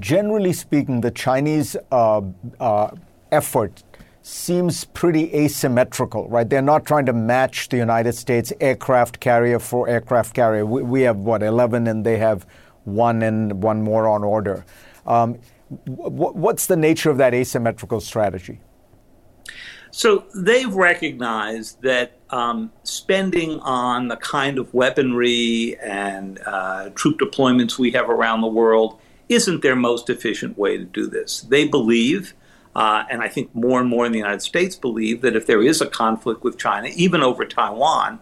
Generally 0.00 0.54
speaking, 0.54 1.02
the 1.02 1.12
Chinese 1.12 1.76
uh, 1.92 2.22
uh, 2.58 2.90
effort 3.30 3.84
seems 4.30 4.84
pretty 4.84 5.34
asymmetrical, 5.34 6.28
right? 6.28 6.48
They're 6.48 6.62
not 6.62 6.86
trying 6.86 7.06
to 7.06 7.12
match 7.12 7.68
the 7.68 7.76
United 7.76 8.14
States 8.14 8.52
aircraft 8.60 9.20
carrier 9.20 9.58
for 9.58 9.88
aircraft 9.88 10.34
carrier. 10.34 10.64
We, 10.64 10.82
we 10.82 11.02
have, 11.02 11.16
what, 11.18 11.42
11, 11.42 11.86
and 11.86 12.06
they 12.06 12.18
have 12.18 12.46
one 12.84 13.22
and 13.22 13.62
one 13.62 13.82
more 13.82 14.08
on 14.08 14.22
order. 14.22 14.64
Um, 15.06 15.38
w- 15.84 16.32
what's 16.32 16.66
the 16.66 16.76
nature 16.76 17.10
of 17.10 17.18
that 17.18 17.34
asymmetrical 17.34 18.00
strategy? 18.00 18.60
So 19.90 20.26
they've 20.34 20.72
recognized 20.72 21.82
that 21.82 22.18
um, 22.30 22.70
spending 22.84 23.58
on 23.60 24.08
the 24.08 24.16
kind 24.16 24.58
of 24.58 24.72
weaponry 24.72 25.76
and 25.82 26.38
uh, 26.46 26.90
troop 26.90 27.18
deployments 27.18 27.78
we 27.78 27.90
have 27.92 28.08
around 28.08 28.42
the 28.42 28.46
world 28.46 29.00
isn't 29.28 29.62
their 29.62 29.76
most 29.76 30.08
efficient 30.08 30.56
way 30.56 30.78
to 30.78 30.84
do 30.84 31.08
this. 31.08 31.40
They 31.42 31.66
believe, 31.66 32.34
uh, 32.74 33.04
and 33.10 33.20
I 33.20 33.28
think 33.28 33.54
more 33.54 33.80
and 33.80 33.88
more 33.88 34.06
in 34.06 34.12
the 34.12 34.18
United 34.18 34.42
States 34.42 34.76
believe, 34.76 35.22
that 35.22 35.34
if 35.34 35.46
there 35.46 35.62
is 35.62 35.80
a 35.80 35.86
conflict 35.86 36.44
with 36.44 36.58
China, 36.58 36.88
even 36.94 37.22
over 37.22 37.44
Taiwan, 37.44 38.20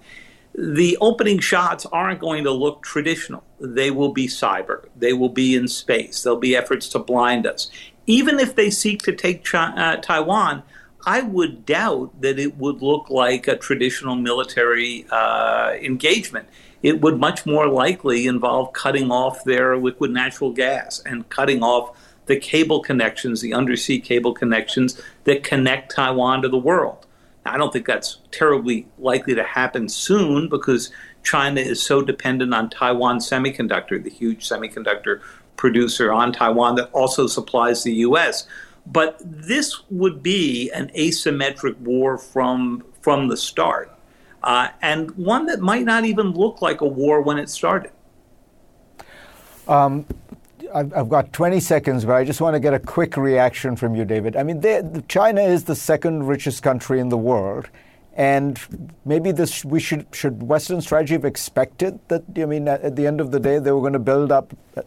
the 0.54 0.96
opening 1.00 1.38
shots 1.38 1.86
aren't 1.86 2.20
going 2.20 2.44
to 2.44 2.50
look 2.50 2.82
traditional. 2.82 3.44
They 3.60 3.90
will 3.90 4.12
be 4.12 4.26
cyber. 4.26 4.86
They 4.96 5.12
will 5.12 5.28
be 5.28 5.54
in 5.54 5.68
space. 5.68 6.22
There'll 6.22 6.38
be 6.38 6.56
efforts 6.56 6.88
to 6.90 6.98
blind 6.98 7.46
us. 7.46 7.70
Even 8.06 8.40
if 8.40 8.54
they 8.54 8.70
seek 8.70 9.02
to 9.02 9.14
take 9.14 9.44
China, 9.44 9.80
uh, 9.80 9.96
Taiwan, 9.96 10.62
I 11.06 11.20
would 11.20 11.64
doubt 11.64 12.20
that 12.22 12.38
it 12.38 12.56
would 12.56 12.82
look 12.82 13.08
like 13.10 13.46
a 13.46 13.56
traditional 13.56 14.16
military 14.16 15.06
uh, 15.10 15.74
engagement. 15.80 16.48
It 16.82 17.00
would 17.00 17.18
much 17.18 17.46
more 17.46 17.68
likely 17.68 18.26
involve 18.26 18.72
cutting 18.72 19.10
off 19.10 19.44
their 19.44 19.76
liquid 19.76 20.10
natural 20.10 20.52
gas 20.52 21.00
and 21.04 21.28
cutting 21.28 21.62
off 21.62 21.96
the 22.28 22.38
cable 22.38 22.80
connections, 22.80 23.40
the 23.40 23.52
undersea 23.52 23.98
cable 23.98 24.32
connections 24.32 25.00
that 25.24 25.42
connect 25.42 25.94
Taiwan 25.94 26.42
to 26.42 26.48
the 26.48 26.58
world. 26.58 27.06
Now, 27.44 27.54
I 27.54 27.56
don't 27.58 27.72
think 27.72 27.86
that's 27.86 28.18
terribly 28.30 28.86
likely 28.98 29.34
to 29.34 29.42
happen 29.42 29.88
soon 29.88 30.48
because 30.48 30.92
China 31.24 31.60
is 31.60 31.82
so 31.82 32.02
dependent 32.02 32.54
on 32.54 32.70
Taiwan 32.70 33.18
Semiconductor, 33.18 34.02
the 34.02 34.10
huge 34.10 34.48
semiconductor 34.48 35.20
producer 35.56 36.12
on 36.12 36.32
Taiwan 36.32 36.76
that 36.76 36.90
also 36.92 37.26
supplies 37.26 37.82
the 37.82 37.92
U.S. 37.94 38.46
But 38.86 39.18
this 39.20 39.82
would 39.90 40.22
be 40.22 40.70
an 40.70 40.90
asymmetric 40.96 41.76
war 41.78 42.16
from 42.16 42.84
from 43.00 43.28
the 43.28 43.36
start, 43.36 43.92
uh, 44.42 44.68
and 44.82 45.10
one 45.12 45.46
that 45.46 45.60
might 45.60 45.84
not 45.84 46.04
even 46.04 46.32
look 46.32 46.60
like 46.60 46.80
a 46.80 46.86
war 46.86 47.22
when 47.22 47.38
it 47.38 47.48
started. 47.48 47.92
Um, 49.66 50.06
I've, 50.74 50.92
I've, 50.94 51.08
got 51.08 51.32
20 51.32 51.60
seconds, 51.60 52.04
but 52.04 52.14
I 52.14 52.24
just 52.24 52.40
want 52.40 52.54
to 52.54 52.60
get 52.60 52.74
a 52.74 52.78
quick 52.78 53.16
reaction 53.16 53.76
from 53.76 53.94
you, 53.94 54.04
David. 54.04 54.36
I 54.36 54.42
mean, 54.42 54.62
China 55.08 55.42
is 55.42 55.64
the 55.64 55.74
second 55.74 56.26
richest 56.26 56.62
country 56.62 57.00
in 57.00 57.08
the 57.08 57.18
world. 57.18 57.68
And 58.14 58.58
maybe 59.04 59.30
this 59.30 59.64
we 59.64 59.78
should 59.78 60.04
should 60.12 60.42
Western 60.42 60.80
strategy 60.80 61.14
have 61.14 61.24
expected 61.24 62.00
that 62.08 62.24
I 62.36 62.46
mean 62.46 62.66
at 62.66 62.96
the 62.96 63.06
end 63.06 63.20
of 63.20 63.30
the 63.30 63.38
day 63.38 63.60
they 63.60 63.70
were 63.70 63.80
going 63.80 63.92
to 63.92 64.00
build 64.00 64.32
up 64.32 64.52
uh, 64.76 64.82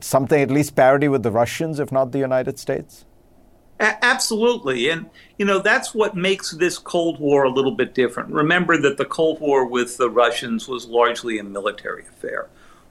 something 0.00 0.40
at 0.40 0.50
least 0.50 0.76
parity 0.76 1.06
with 1.06 1.22
the 1.22 1.30
Russians, 1.30 1.78
if 1.78 1.92
not 1.92 2.12
the 2.12 2.18
United 2.18 2.58
States. 2.58 3.04
A- 3.80 4.04
absolutely. 4.04 4.90
And, 4.90 5.08
you 5.38 5.46
know, 5.46 5.58
that's 5.58 5.94
what 5.94 6.14
makes 6.14 6.52
this 6.52 6.78
Cold 6.78 7.18
War 7.18 7.44
a 7.44 7.50
little 7.50 7.72
bit 7.72 7.94
different. 7.94 8.30
Remember 8.30 8.76
that 8.76 8.98
the 8.98 9.06
Cold 9.06 9.40
War 9.40 9.66
with 9.66 9.96
the 9.96 10.10
Russians 10.10 10.68
was 10.68 10.86
largely 10.86 11.38
a 11.38 11.44
military 11.44 12.04
affair. 12.06 12.50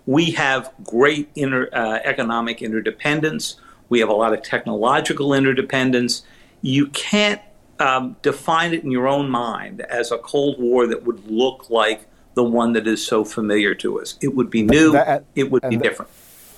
We 0.10 0.32
have 0.32 0.74
great 0.84 1.30
inter, 1.36 1.70
uh, 1.72 2.00
economic 2.04 2.64
interdependence, 2.64 3.58
we 3.90 4.00
have 4.00 4.10
a 4.10 4.14
lot 4.14 4.34
of 4.34 4.42
technological 4.42 5.36
interdependence. 5.36 6.24
You 6.64 6.88
can't 6.88 7.42
um, 7.80 8.16
define 8.24 8.74
it 8.74 8.84
in 8.84 8.90
your 8.90 9.08
own 9.08 9.30
mind 9.30 9.82
as 9.82 10.12
a 10.12 10.18
Cold 10.18 10.60
War 10.60 10.88
that 10.88 11.04
would 11.04 11.30
look 11.30 11.70
like 11.70 12.08
the 12.34 12.44
one 12.44 12.74
that 12.74 12.88
is 12.88 13.06
so 13.06 13.24
familiar 13.24 13.76
to 13.76 14.02
us. 14.02 14.18
It 14.20 14.36
would 14.36 14.50
be 14.50 14.64
new, 14.64 14.94
that, 14.94 15.26
it 15.36 15.52
would 15.52 15.64
be 15.70 15.78
different. 15.78 16.10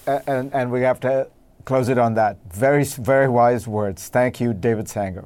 And, 0.06 0.54
and 0.54 0.72
we 0.72 0.82
have 0.82 1.00
to 1.02 1.28
close 1.66 1.90
it 1.90 1.98
on 1.98 2.14
that. 2.14 2.38
Very, 2.50 2.86
very 2.86 3.28
wise 3.28 3.68
words. 3.68 4.08
Thank 4.08 4.40
you, 4.40 4.54
David 4.54 4.88
Sanger. 4.88 5.26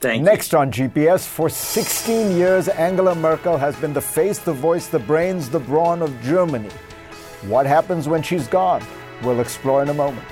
Thank 0.00 0.20
you. 0.20 0.24
Next 0.24 0.52
you. 0.52 0.58
on 0.58 0.70
GPS, 0.70 1.26
for 1.26 1.48
16 1.48 2.36
years, 2.36 2.68
Angela 2.68 3.14
Merkel 3.14 3.56
has 3.56 3.74
been 3.76 3.92
the 3.92 4.00
face, 4.00 4.38
the 4.38 4.52
voice, 4.52 4.88
the 4.88 4.98
brains, 4.98 5.48
the 5.48 5.60
brawn 5.60 6.00
of 6.02 6.22
Germany. 6.22 6.70
What 7.46 7.66
happens 7.66 8.08
when 8.08 8.22
she's 8.22 8.46
gone? 8.48 8.82
We'll 9.22 9.40
explore 9.40 9.82
in 9.82 9.90
a 9.90 9.94
moment. 9.94 10.26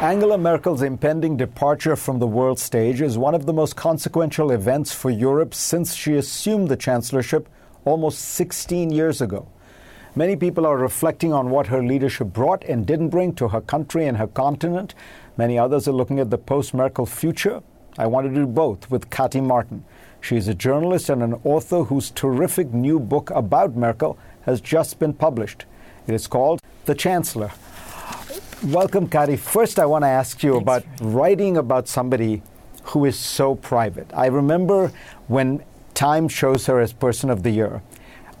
Angela 0.00 0.38
Merkel's 0.38 0.82
impending 0.82 1.36
departure 1.36 1.96
from 1.96 2.20
the 2.20 2.28
world 2.28 2.60
stage 2.60 3.00
is 3.00 3.18
one 3.18 3.34
of 3.34 3.44
the 3.44 3.52
most 3.52 3.74
consequential 3.74 4.52
events 4.52 4.94
for 4.94 5.10
Europe 5.10 5.52
since 5.52 5.96
she 5.96 6.14
assumed 6.14 6.68
the 6.68 6.76
chancellorship 6.76 7.48
almost 7.84 8.20
16 8.20 8.92
years 8.92 9.20
ago. 9.20 9.48
Many 10.14 10.36
people 10.36 10.64
are 10.64 10.78
reflecting 10.78 11.32
on 11.32 11.50
what 11.50 11.66
her 11.66 11.82
leadership 11.82 12.28
brought 12.28 12.62
and 12.64 12.86
didn't 12.86 13.08
bring 13.08 13.34
to 13.34 13.48
her 13.48 13.60
country 13.60 14.06
and 14.06 14.16
her 14.16 14.28
continent. 14.28 14.94
Many 15.36 15.58
others 15.58 15.88
are 15.88 15.92
looking 15.92 16.20
at 16.20 16.30
the 16.30 16.38
post 16.38 16.72
Merkel 16.72 17.04
future. 17.04 17.64
I 17.98 18.06
want 18.06 18.28
to 18.28 18.34
do 18.34 18.46
both 18.46 18.88
with 18.92 19.10
Kati 19.10 19.42
Marton. 19.42 19.84
She's 20.20 20.48
a 20.48 20.54
journalist 20.54 21.08
and 21.08 21.22
an 21.22 21.40
author 21.44 21.84
whose 21.84 22.10
terrific 22.10 22.72
new 22.72 22.98
book 22.98 23.30
about 23.30 23.76
Merkel 23.76 24.18
has 24.42 24.60
just 24.60 24.98
been 24.98 25.12
published. 25.12 25.64
It 26.06 26.14
is 26.14 26.26
called 26.26 26.60
The 26.84 26.94
Chancellor. 26.94 27.50
Welcome, 28.64 29.08
Kati. 29.08 29.38
First, 29.38 29.78
I 29.78 29.86
want 29.86 30.02
to 30.02 30.08
ask 30.08 30.42
you 30.42 30.52
Thanks. 30.52 30.62
about 30.62 30.84
writing 31.00 31.56
about 31.56 31.88
somebody 31.88 32.42
who 32.84 33.04
is 33.04 33.18
so 33.18 33.54
private. 33.54 34.10
I 34.14 34.26
remember 34.26 34.92
when 35.26 35.62
Time 35.94 36.28
chose 36.28 36.66
her 36.66 36.80
as 36.80 36.92
Person 36.92 37.30
of 37.30 37.42
the 37.42 37.50
Year. 37.50 37.82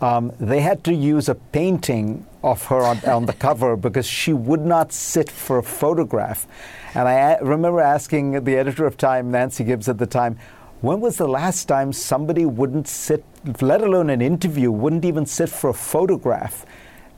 Um, 0.00 0.32
they 0.38 0.60
had 0.60 0.84
to 0.84 0.94
use 0.94 1.28
a 1.28 1.34
painting 1.34 2.26
of 2.42 2.62
her 2.66 2.82
on, 2.82 2.98
on, 3.04 3.26
the 3.26 3.32
cover 3.32 3.76
because 3.86 4.06
she 4.06 4.32
would 4.32 4.60
not 4.60 4.92
sit 4.92 5.30
for 5.30 5.58
a 5.58 5.62
photograph. 5.62 6.46
And 6.94 7.08
I 7.08 7.38
remember 7.38 7.80
asking 7.80 8.44
the 8.44 8.56
editor 8.56 8.86
of 8.86 8.96
Time, 8.96 9.30
Nancy 9.30 9.64
Gibbs 9.64 9.88
at 9.88 9.98
the 9.98 10.06
time, 10.06 10.38
when 10.80 11.00
was 11.00 11.16
the 11.16 11.28
last 11.28 11.66
time 11.66 11.92
somebody 11.92 12.44
wouldn't 12.44 12.88
sit, 12.88 13.24
let 13.60 13.82
alone 13.82 14.10
an 14.10 14.20
interview, 14.20 14.70
wouldn't 14.70 15.04
even 15.04 15.26
sit 15.26 15.48
for 15.48 15.70
a 15.70 15.74
photograph? 15.74 16.66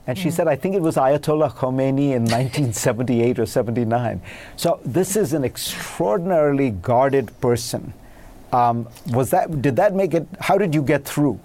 And 0.06 0.16
she 0.16 0.30
said, 0.30 0.48
I 0.48 0.56
think 0.56 0.74
it 0.74 0.80
was 0.80 0.96
Ayatollah 0.96 1.52
Khomeini 1.52 2.12
in 2.12 2.22
1978 2.32 3.38
or 3.38 3.44
79. 3.44 4.22
So 4.56 4.80
this 4.84 5.16
is 5.16 5.34
an 5.34 5.44
extraordinarily 5.44 6.70
guarded 6.70 7.38
person. 7.42 7.92
Um, 8.50 8.88
was 9.08 9.28
that 9.30 9.60
did 9.60 9.76
that 9.76 9.94
make 9.94 10.14
it? 10.14 10.26
How 10.40 10.56
did 10.56 10.74
you 10.74 10.80
get 10.80 11.04
through? 11.04 11.38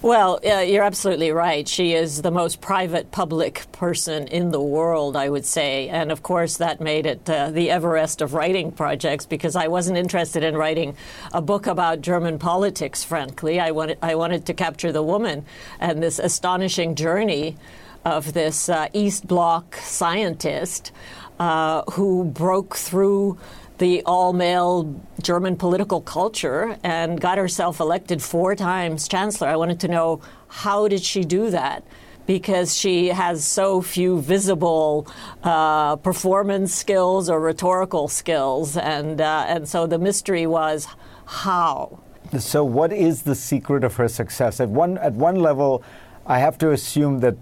Well, 0.00 0.38
uh, 0.46 0.60
you're 0.60 0.84
absolutely 0.84 1.32
right. 1.32 1.66
She 1.66 1.92
is 1.92 2.22
the 2.22 2.30
most 2.30 2.60
private 2.60 3.10
public 3.10 3.66
person 3.72 4.28
in 4.28 4.52
the 4.52 4.60
world, 4.60 5.16
I 5.16 5.28
would 5.28 5.44
say. 5.44 5.88
And 5.88 6.12
of 6.12 6.22
course, 6.22 6.58
that 6.58 6.80
made 6.80 7.04
it 7.04 7.28
uh, 7.28 7.50
the 7.50 7.68
Everest 7.70 8.22
of 8.22 8.32
writing 8.32 8.70
projects 8.70 9.26
because 9.26 9.56
I 9.56 9.66
wasn't 9.66 9.98
interested 9.98 10.44
in 10.44 10.56
writing 10.56 10.96
a 11.32 11.42
book 11.42 11.66
about 11.66 12.00
German 12.00 12.38
politics, 12.38 13.02
frankly. 13.02 13.58
I 13.58 13.72
wanted, 13.72 13.98
I 14.00 14.14
wanted 14.14 14.46
to 14.46 14.54
capture 14.54 14.92
the 14.92 15.02
woman 15.02 15.44
and 15.80 16.00
this 16.00 16.20
astonishing 16.20 16.94
journey 16.94 17.56
of 18.04 18.34
this 18.34 18.68
uh, 18.68 18.86
East 18.92 19.26
Bloc 19.26 19.74
scientist 19.78 20.92
uh, 21.40 21.82
who 21.92 22.24
broke 22.24 22.76
through 22.76 23.36
the 23.78 24.02
all 24.04 24.32
male 24.32 25.00
German 25.22 25.56
political 25.56 26.00
culture 26.00 26.76
and 26.82 27.20
got 27.20 27.38
herself 27.38 27.80
elected 27.80 28.22
four 28.22 28.54
times 28.54 29.08
chancellor. 29.08 29.48
I 29.48 29.56
wanted 29.56 29.80
to 29.80 29.88
know 29.88 30.20
how 30.48 30.88
did 30.88 31.02
she 31.02 31.24
do 31.24 31.50
that? 31.50 31.84
Because 32.26 32.76
she 32.76 33.08
has 33.08 33.44
so 33.46 33.80
few 33.80 34.20
visible 34.20 35.06
uh, 35.42 35.96
performance 35.96 36.74
skills 36.74 37.30
or 37.30 37.40
rhetorical 37.40 38.06
skills, 38.06 38.76
and 38.76 39.20
uh, 39.20 39.46
and 39.48 39.66
so 39.66 39.86
the 39.86 39.98
mystery 39.98 40.46
was 40.46 40.86
how. 41.24 42.00
So, 42.38 42.64
what 42.64 42.92
is 42.92 43.22
the 43.22 43.34
secret 43.34 43.82
of 43.82 43.96
her 43.96 44.08
success? 44.08 44.60
At 44.60 44.68
one 44.68 44.98
at 44.98 45.14
one 45.14 45.36
level, 45.36 45.82
I 46.26 46.38
have 46.40 46.58
to 46.58 46.72
assume 46.72 47.20
that 47.20 47.38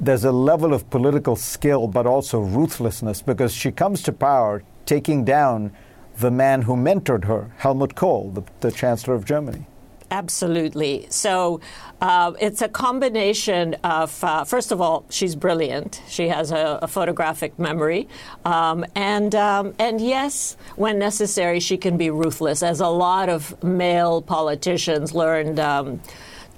there's 0.00 0.24
a 0.24 0.32
level 0.32 0.74
of 0.74 0.88
political 0.90 1.36
skill, 1.36 1.86
but 1.86 2.06
also 2.06 2.40
ruthlessness, 2.40 3.22
because 3.22 3.54
she 3.54 3.70
comes 3.70 4.02
to 4.02 4.12
power 4.12 4.62
taking 4.84 5.24
down 5.24 5.72
the 6.18 6.30
man 6.30 6.62
who 6.62 6.74
mentored 6.76 7.24
her, 7.24 7.52
Helmut 7.58 7.94
Kohl, 7.94 8.30
the, 8.30 8.42
the 8.60 8.72
Chancellor 8.72 9.14
of 9.14 9.24
Germany. 9.24 9.66
Absolutely. 10.10 11.06
So 11.10 11.60
uh, 12.00 12.32
it's 12.40 12.62
a 12.62 12.68
combination 12.68 13.74
of, 13.82 14.22
uh, 14.22 14.44
first 14.44 14.70
of 14.70 14.80
all, 14.80 15.04
she's 15.10 15.34
brilliant. 15.34 16.00
She 16.08 16.28
has 16.28 16.52
a, 16.52 16.78
a 16.80 16.86
photographic 16.86 17.58
memory. 17.58 18.06
Um, 18.44 18.86
and, 18.94 19.34
um, 19.34 19.74
and 19.80 20.00
yes, 20.00 20.56
when 20.76 21.00
necessary, 21.00 21.58
she 21.58 21.76
can 21.76 21.96
be 21.96 22.10
ruthless, 22.10 22.62
as 22.62 22.78
a 22.80 22.88
lot 22.88 23.28
of 23.28 23.60
male 23.64 24.22
politicians 24.22 25.12
learned. 25.12 25.58
Um, 25.58 26.00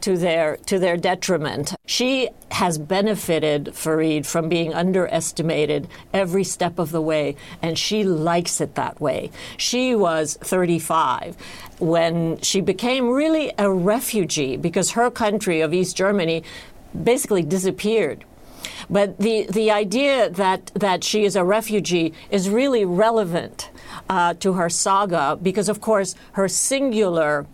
to 0.03 0.17
their 0.17 0.57
to 0.67 0.79
their 0.79 0.97
detriment. 0.97 1.75
She 1.87 2.31
has 2.53 2.79
benefited 2.79 3.67
Fareed 3.67 4.27
from 4.27 4.49
being 4.49 4.75
underestimated 4.75 5.89
every 6.13 6.45
step 6.45 6.79
of 6.79 6.91
the 6.91 7.01
way, 7.01 7.37
and 7.63 7.79
she 7.79 8.05
likes 8.05 8.61
it 8.61 8.75
that 8.75 9.01
way. 9.01 9.31
She 9.57 9.95
was 9.95 10.39
35 10.41 11.37
when 11.79 12.41
she 12.41 12.61
became 12.61 13.09
really 13.09 13.53
a 13.59 13.71
refugee 13.71 14.57
because 14.57 14.93
her 14.93 15.11
country 15.11 15.61
of 15.61 15.73
East 15.73 15.97
Germany 15.97 16.43
basically 17.05 17.43
disappeared. 17.43 18.25
But 18.91 19.19
the, 19.19 19.47
the 19.51 19.71
idea 19.71 20.31
that, 20.31 20.67
that 20.75 21.05
she 21.05 21.25
is 21.25 21.37
a 21.37 21.45
refugee 21.45 22.15
is 22.31 22.49
really 22.49 22.85
relevant 22.85 23.71
uh, 24.09 24.35
to 24.35 24.55
her 24.55 24.69
saga 24.69 25.39
because, 25.41 25.69
of 25.69 25.81
course, 25.81 26.15
her 26.33 26.49
singular 26.49 27.47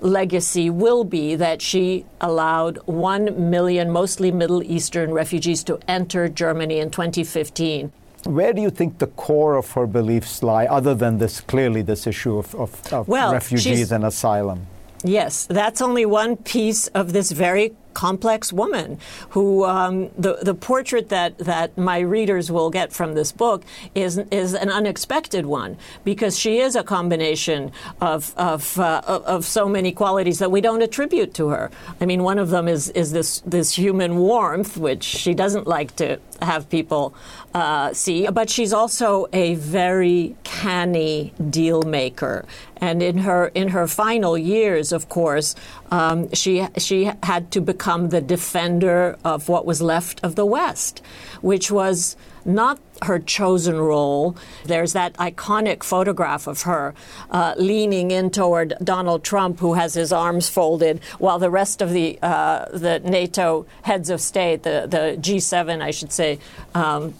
legacy 0.00 0.70
will 0.70 1.04
be 1.04 1.36
that 1.36 1.62
she 1.62 2.04
allowed 2.20 2.78
1 2.86 3.50
million, 3.50 3.90
mostly 3.90 4.30
Middle 4.30 4.62
Eastern 4.62 5.12
refugees, 5.12 5.62
to 5.64 5.78
enter 5.88 6.28
Germany 6.28 6.78
in 6.78 6.90
2015. 6.90 7.92
Where 8.24 8.52
do 8.52 8.60
you 8.60 8.70
think 8.70 8.98
the 8.98 9.06
core 9.06 9.56
of 9.56 9.70
her 9.72 9.86
beliefs 9.86 10.42
lie, 10.42 10.66
other 10.66 10.94
than 10.94 11.18
this 11.18 11.40
clearly 11.40 11.82
this 11.82 12.06
issue 12.06 12.38
of, 12.38 12.54
of, 12.54 12.92
of 12.92 13.08
well, 13.08 13.32
refugees 13.32 13.92
and 13.92 14.04
asylum? 14.04 14.66
Yes, 15.02 15.46
that's 15.46 15.80
only 15.80 16.04
one 16.04 16.36
piece 16.36 16.88
of 16.88 17.14
this 17.14 17.32
very 17.32 17.72
complex 17.94 18.52
woman 18.52 18.98
who 19.30 19.64
um, 19.64 20.10
the 20.18 20.38
the 20.42 20.54
portrait 20.54 21.08
that 21.08 21.38
that 21.38 21.76
my 21.76 21.98
readers 21.98 22.50
will 22.50 22.70
get 22.70 22.92
from 22.92 23.14
this 23.14 23.32
book 23.32 23.64
is 23.94 24.18
is 24.30 24.54
an 24.54 24.70
unexpected 24.70 25.46
one 25.46 25.76
because 26.04 26.38
she 26.38 26.58
is 26.58 26.76
a 26.76 26.82
combination 26.82 27.72
of 28.00 28.34
of 28.36 28.78
uh, 28.78 29.02
of 29.06 29.44
so 29.44 29.68
many 29.68 29.92
qualities 29.92 30.38
that 30.38 30.50
we 30.50 30.60
don't 30.60 30.82
attribute 30.82 31.34
to 31.34 31.48
her. 31.48 31.70
I 32.00 32.06
mean, 32.06 32.22
one 32.22 32.38
of 32.38 32.50
them 32.50 32.68
is 32.68 32.90
is 32.90 33.12
this 33.12 33.40
this 33.40 33.74
human 33.74 34.16
warmth, 34.16 34.76
which 34.76 35.04
she 35.04 35.34
doesn't 35.34 35.66
like 35.66 35.96
to 35.96 36.18
have 36.42 36.68
people 36.68 37.14
uh, 37.54 37.92
see. 37.92 38.28
But 38.28 38.50
she's 38.50 38.72
also 38.72 39.26
a 39.32 39.54
very 39.56 40.36
canny 40.44 41.32
deal 41.50 41.82
maker, 41.82 42.44
and 42.76 43.02
in 43.02 43.18
her 43.18 43.48
in 43.54 43.68
her 43.68 43.86
final 43.86 44.36
years, 44.38 44.92
of 44.92 45.08
course, 45.08 45.54
um, 45.90 46.32
she 46.32 46.66
she 46.78 47.10
had 47.22 47.50
to 47.52 47.60
become 47.60 48.10
the 48.10 48.20
defender 48.20 49.18
of 49.24 49.48
what 49.48 49.66
was 49.66 49.82
left 49.82 50.20
of 50.22 50.34
the 50.36 50.46
West, 50.46 51.02
which 51.40 51.70
was 51.70 52.16
not 52.44 52.78
her 53.02 53.18
chosen 53.18 53.78
role. 53.78 54.36
There's 54.64 54.92
that 54.92 55.14
iconic 55.14 55.82
photograph 55.82 56.46
of 56.46 56.62
her 56.62 56.94
uh, 57.30 57.54
leaning 57.56 58.10
in 58.10 58.30
toward 58.30 58.74
Donald 58.82 59.24
Trump, 59.24 59.60
who 59.60 59.74
has 59.74 59.94
his 59.94 60.12
arms 60.12 60.48
folded, 60.48 61.02
while 61.18 61.38
the 61.38 61.50
rest 61.50 61.82
of 61.82 61.90
the 61.90 62.18
uh, 62.22 62.66
the 62.72 63.00
NATO 63.00 63.66
heads 63.82 64.10
of 64.10 64.20
state, 64.20 64.62
the 64.62 64.86
the 64.88 65.16
G7, 65.20 65.82
I 65.82 65.90
should 65.90 66.12
say. 66.12 66.38
Um, 66.74 67.14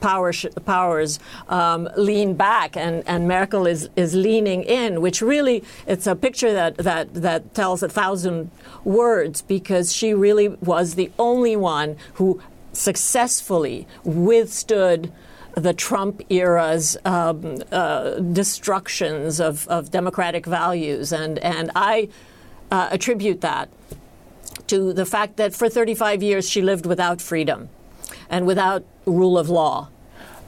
power 0.00 0.32
powers 0.64 1.18
um, 1.48 1.88
lean 1.96 2.34
back 2.34 2.76
and, 2.76 3.02
and 3.06 3.26
Merkel 3.28 3.66
is, 3.66 3.88
is 3.96 4.14
leaning 4.14 4.62
in, 4.62 5.00
which 5.00 5.22
really 5.22 5.64
it's 5.86 6.06
a 6.06 6.14
picture 6.14 6.52
that, 6.52 6.76
that, 6.78 7.14
that 7.14 7.54
tells 7.54 7.82
a 7.82 7.88
thousand 7.88 8.50
words 8.84 9.42
because 9.42 9.94
she 9.94 10.14
really 10.14 10.48
was 10.48 10.94
the 10.94 11.10
only 11.18 11.56
one 11.56 11.96
who 12.14 12.40
successfully 12.72 13.86
withstood 14.04 15.12
the 15.54 15.72
Trump 15.72 16.22
era's 16.30 16.96
um, 17.04 17.62
uh, 17.72 18.20
destructions 18.20 19.40
of, 19.40 19.66
of 19.68 19.90
democratic 19.90 20.46
values. 20.46 21.12
And, 21.12 21.38
and 21.40 21.70
I 21.74 22.08
uh, 22.70 22.88
attribute 22.90 23.40
that 23.40 23.68
to 24.68 24.92
the 24.92 25.06
fact 25.06 25.36
that 25.36 25.54
for 25.54 25.68
35 25.68 26.22
years 26.22 26.48
she 26.48 26.62
lived 26.62 26.86
without 26.86 27.20
freedom 27.20 27.68
and 28.30 28.46
without 28.46 28.84
rule 29.10 29.38
of 29.38 29.48
law. 29.48 29.88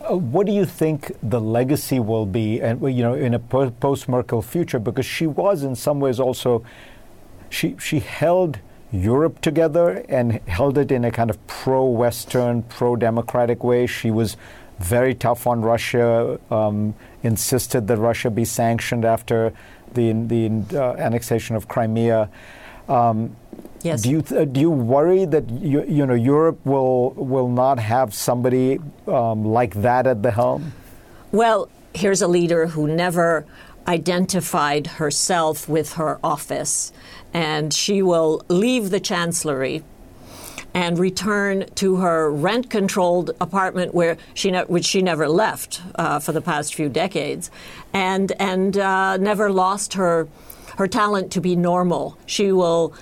Uh, 0.08 0.16
what 0.16 0.46
do 0.46 0.52
you 0.52 0.64
think 0.64 1.12
the 1.22 1.40
legacy 1.40 2.00
will 2.00 2.26
be, 2.26 2.60
and 2.60 2.80
you 2.82 3.02
know, 3.02 3.14
in 3.14 3.34
a 3.34 3.38
post-Merkel 3.38 4.42
future? 4.42 4.78
Because 4.78 5.06
she 5.06 5.26
was, 5.26 5.62
in 5.62 5.74
some 5.76 6.00
ways, 6.00 6.18
also 6.18 6.64
she 7.50 7.76
she 7.78 7.98
held 7.98 8.58
Europe 8.92 9.40
together 9.40 10.04
and 10.08 10.40
held 10.48 10.78
it 10.78 10.90
in 10.90 11.04
a 11.04 11.10
kind 11.10 11.30
of 11.30 11.46
pro 11.46 11.84
Western, 11.84 12.62
pro 12.62 12.96
democratic 12.96 13.62
way. 13.62 13.86
She 13.86 14.10
was 14.10 14.36
very 14.78 15.14
tough 15.14 15.46
on 15.46 15.60
Russia, 15.60 16.40
um, 16.50 16.94
insisted 17.22 17.86
that 17.86 17.98
Russia 17.98 18.30
be 18.30 18.44
sanctioned 18.44 19.04
after 19.04 19.52
the, 19.92 20.12
the 20.12 20.50
uh, 20.74 20.94
annexation 20.94 21.54
of 21.54 21.68
Crimea. 21.68 22.30
Um, 22.88 23.36
yes. 23.82 24.02
Do 24.02 24.10
you 24.10 24.24
uh, 24.36 24.44
do 24.44 24.60
you 24.60 24.70
worry 24.70 25.24
that 25.24 25.48
you, 25.50 25.84
you 25.84 26.06
know 26.06 26.14
Europe 26.14 26.58
will 26.64 27.10
will 27.10 27.48
not 27.48 27.78
have 27.78 28.14
somebody 28.14 28.78
um, 29.06 29.44
like 29.44 29.74
that 29.82 30.06
at 30.06 30.22
the 30.22 30.30
helm? 30.30 30.72
Well, 31.32 31.68
here's 31.94 32.22
a 32.22 32.28
leader 32.28 32.68
who 32.68 32.86
never 32.86 33.44
identified 33.86 34.86
herself 34.86 35.68
with 35.68 35.94
her 35.94 36.18
office 36.22 36.92
and 37.32 37.72
she 37.72 38.02
will 38.02 38.42
leave 38.48 38.90
the 38.90 39.00
chancellery 39.00 39.82
and 40.72 40.98
return 40.98 41.66
to 41.74 41.96
her 41.96 42.30
rent-controlled 42.30 43.30
apartment 43.40 43.92
where 43.92 44.16
she 44.34 44.50
ne- 44.50 44.64
which 44.64 44.84
she 44.84 45.02
never 45.02 45.28
left 45.28 45.82
uh, 45.96 46.18
for 46.18 46.32
the 46.32 46.40
past 46.40 46.74
few 46.74 46.88
decades, 46.88 47.50
and 47.92 48.32
and 48.38 48.78
uh, 48.78 49.16
never 49.16 49.50
lost 49.50 49.94
her 49.94 50.28
her 50.76 50.86
talent 50.86 51.32
to 51.32 51.40
be 51.40 51.56
normal. 51.56 52.16
She 52.24 52.52
will 52.52 52.94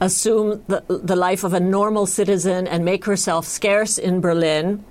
assume 0.00 0.62
the, 0.68 0.82
the 0.88 1.16
life 1.16 1.44
of 1.44 1.52
a 1.52 1.60
normal 1.60 2.06
citizen 2.06 2.66
and 2.66 2.84
make 2.84 3.04
herself 3.04 3.46
scarce 3.46 3.98
in 3.98 4.20
Berlin 4.20 4.84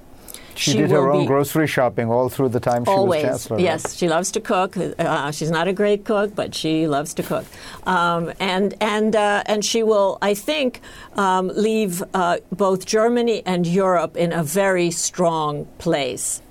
she, 0.58 0.72
she 0.72 0.78
did 0.80 0.90
her 0.90 1.12
own 1.12 1.26
grocery 1.26 1.68
shopping 1.68 2.10
all 2.10 2.30
through 2.30 2.50
the 2.50 2.60
time 2.60 2.84
she 2.84 2.92
always, 2.92 3.24
was 3.24 3.32
chancellor. 3.32 3.60
Yes, 3.60 3.96
she 3.96 4.10
loves 4.10 4.32
to 4.32 4.42
cook. 4.42 4.76
Uh, 4.76 5.32
she's 5.32 5.52
not 5.52 5.68
a 5.68 5.74
great 5.74 6.04
cook, 6.04 6.34
but 6.34 6.56
she 6.56 6.88
loves 6.88 7.14
to 7.16 7.24
cook, 7.24 7.46
um, 7.86 8.34
and 8.40 8.74
and 8.82 9.16
uh, 9.16 9.44
and 9.46 9.64
she 9.64 9.84
will, 9.84 10.18
I 10.22 10.34
think, 10.34 10.82
um, 11.16 11.50
leave 11.50 12.04
uh, 12.14 12.38
both 12.52 12.86
Germany 12.86 13.44
and 13.46 13.68
Europe 13.68 14.18
in 14.18 14.34
a 14.34 14.44
very 14.44 14.90
strong 14.90 15.66
place. 15.78 16.42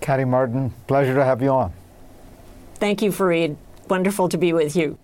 Kati 0.00 0.26
Marton, 0.26 0.72
pleasure 0.86 1.14
to 1.14 1.24
have 1.24 1.42
you 1.42 1.50
on. 1.50 1.72
Thank 2.76 3.02
you, 3.02 3.10
Fareed. 3.10 3.56
Wonderful 3.88 4.28
to 4.30 4.38
be 4.38 4.52
with 4.52 4.74
you. 4.74 4.98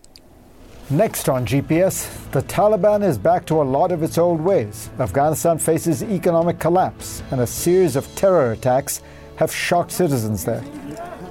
Next 0.93 1.31
on 1.31 1.47
GPS, 1.47 2.31
the 2.33 2.43
Taliban 2.43 3.03
is 3.03 3.17
back 3.17 3.47
to 3.47 3.63
a 3.63 3.65
lot 3.65 3.93
of 3.93 4.03
its 4.03 4.19
old 4.19 4.43
ways. 4.43 4.91
Afghanistan 4.99 5.57
faces 5.57 6.03
economic 6.03 6.59
collapse, 6.59 7.23
and 7.31 7.41
a 7.41 7.47
series 7.47 7.97
of 7.97 8.15
terror 8.15 8.53
attacks 8.53 9.01
have 9.37 9.51
shocked 9.51 9.91
citizens 9.91 10.45
there. 10.45 10.63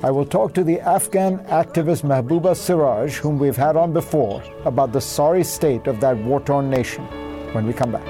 I 0.01 0.09
will 0.09 0.25
talk 0.25 0.55
to 0.55 0.63
the 0.63 0.79
Afghan 0.79 1.37
activist 1.45 2.01
Mahbouba 2.01 2.55
Seraj, 2.55 3.17
whom 3.17 3.37
we've 3.37 3.55
had 3.55 3.75
on 3.75 3.93
before, 3.93 4.41
about 4.65 4.93
the 4.93 5.01
sorry 5.01 5.43
state 5.43 5.85
of 5.85 5.99
that 5.99 6.17
war 6.17 6.41
torn 6.41 6.71
nation 6.71 7.05
when 7.53 7.67
we 7.67 7.73
come 7.73 7.91
back. 7.91 8.07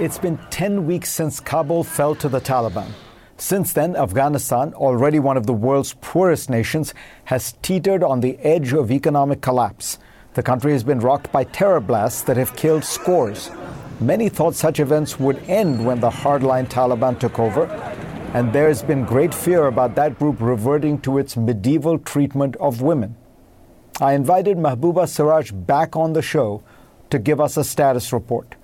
It's 0.00 0.18
been 0.18 0.36
10 0.50 0.84
weeks 0.84 1.10
since 1.10 1.38
Kabul 1.38 1.84
fell 1.84 2.16
to 2.16 2.28
the 2.28 2.40
Taliban. 2.40 2.90
Since 3.38 3.74
then, 3.74 3.96
Afghanistan, 3.96 4.72
already 4.72 5.18
one 5.18 5.36
of 5.36 5.46
the 5.46 5.52
world's 5.52 5.94
poorest 6.00 6.48
nations, 6.48 6.94
has 7.24 7.52
teetered 7.60 8.02
on 8.02 8.20
the 8.20 8.38
edge 8.38 8.72
of 8.72 8.90
economic 8.90 9.42
collapse. 9.42 9.98
The 10.32 10.42
country 10.42 10.72
has 10.72 10.82
been 10.82 11.00
rocked 11.00 11.30
by 11.32 11.44
terror 11.44 11.80
blasts 11.80 12.22
that 12.22 12.38
have 12.38 12.56
killed 12.56 12.82
scores. 12.82 13.50
Many 14.00 14.30
thought 14.30 14.54
such 14.54 14.80
events 14.80 15.20
would 15.20 15.38
end 15.48 15.84
when 15.84 16.00
the 16.00 16.10
hardline 16.10 16.66
Taliban 16.68 17.18
took 17.18 17.38
over, 17.38 17.66
and 18.32 18.52
there 18.52 18.68
has 18.68 18.82
been 18.82 19.04
great 19.04 19.34
fear 19.34 19.66
about 19.66 19.94
that 19.96 20.18
group 20.18 20.40
reverting 20.40 20.98
to 21.02 21.18
its 21.18 21.36
medieval 21.36 21.98
treatment 21.98 22.56
of 22.56 22.80
women. 22.80 23.16
I 24.00 24.14
invited 24.14 24.56
Mahbouba 24.56 25.04
Seraj 25.04 25.66
back 25.66 25.94
on 25.94 26.14
the 26.14 26.22
show 26.22 26.62
to 27.10 27.18
give 27.18 27.40
us 27.40 27.56
a 27.56 27.64
status 27.64 28.12
report. 28.12 28.54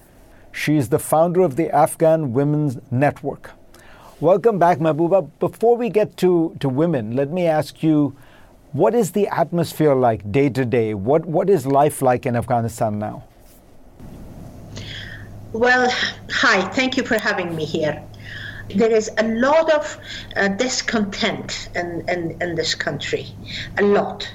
She 0.50 0.76
is 0.76 0.88
the 0.88 0.98
founder 0.98 1.40
of 1.40 1.56
the 1.56 1.70
Afghan 1.70 2.32
Women's 2.32 2.78
Network. 2.90 3.52
Welcome 4.22 4.60
back, 4.60 4.78
Mahbouba. 4.78 5.28
Before 5.40 5.76
we 5.76 5.90
get 5.90 6.16
to, 6.18 6.56
to 6.60 6.68
women, 6.68 7.16
let 7.16 7.32
me 7.32 7.48
ask 7.48 7.82
you 7.82 8.14
what 8.70 8.94
is 8.94 9.10
the 9.10 9.26
atmosphere 9.26 9.96
like 9.96 10.30
day 10.30 10.48
to 10.48 10.64
day? 10.64 10.94
What, 10.94 11.26
what 11.26 11.50
is 11.50 11.66
life 11.66 12.00
like 12.00 12.24
in 12.24 12.36
Afghanistan 12.36 13.00
now? 13.00 13.24
Well, 15.52 15.90
hi, 16.30 16.60
thank 16.68 16.96
you 16.96 17.02
for 17.02 17.18
having 17.18 17.56
me 17.56 17.64
here. 17.64 18.00
There 18.70 18.90
is 18.90 19.10
a 19.18 19.24
lot 19.28 19.70
of 19.72 19.98
uh, 20.36 20.48
discontent 20.48 21.68
in, 21.74 22.04
in, 22.08 22.36
in 22.40 22.54
this 22.54 22.74
country, 22.74 23.26
a 23.78 23.82
lot. 23.82 24.28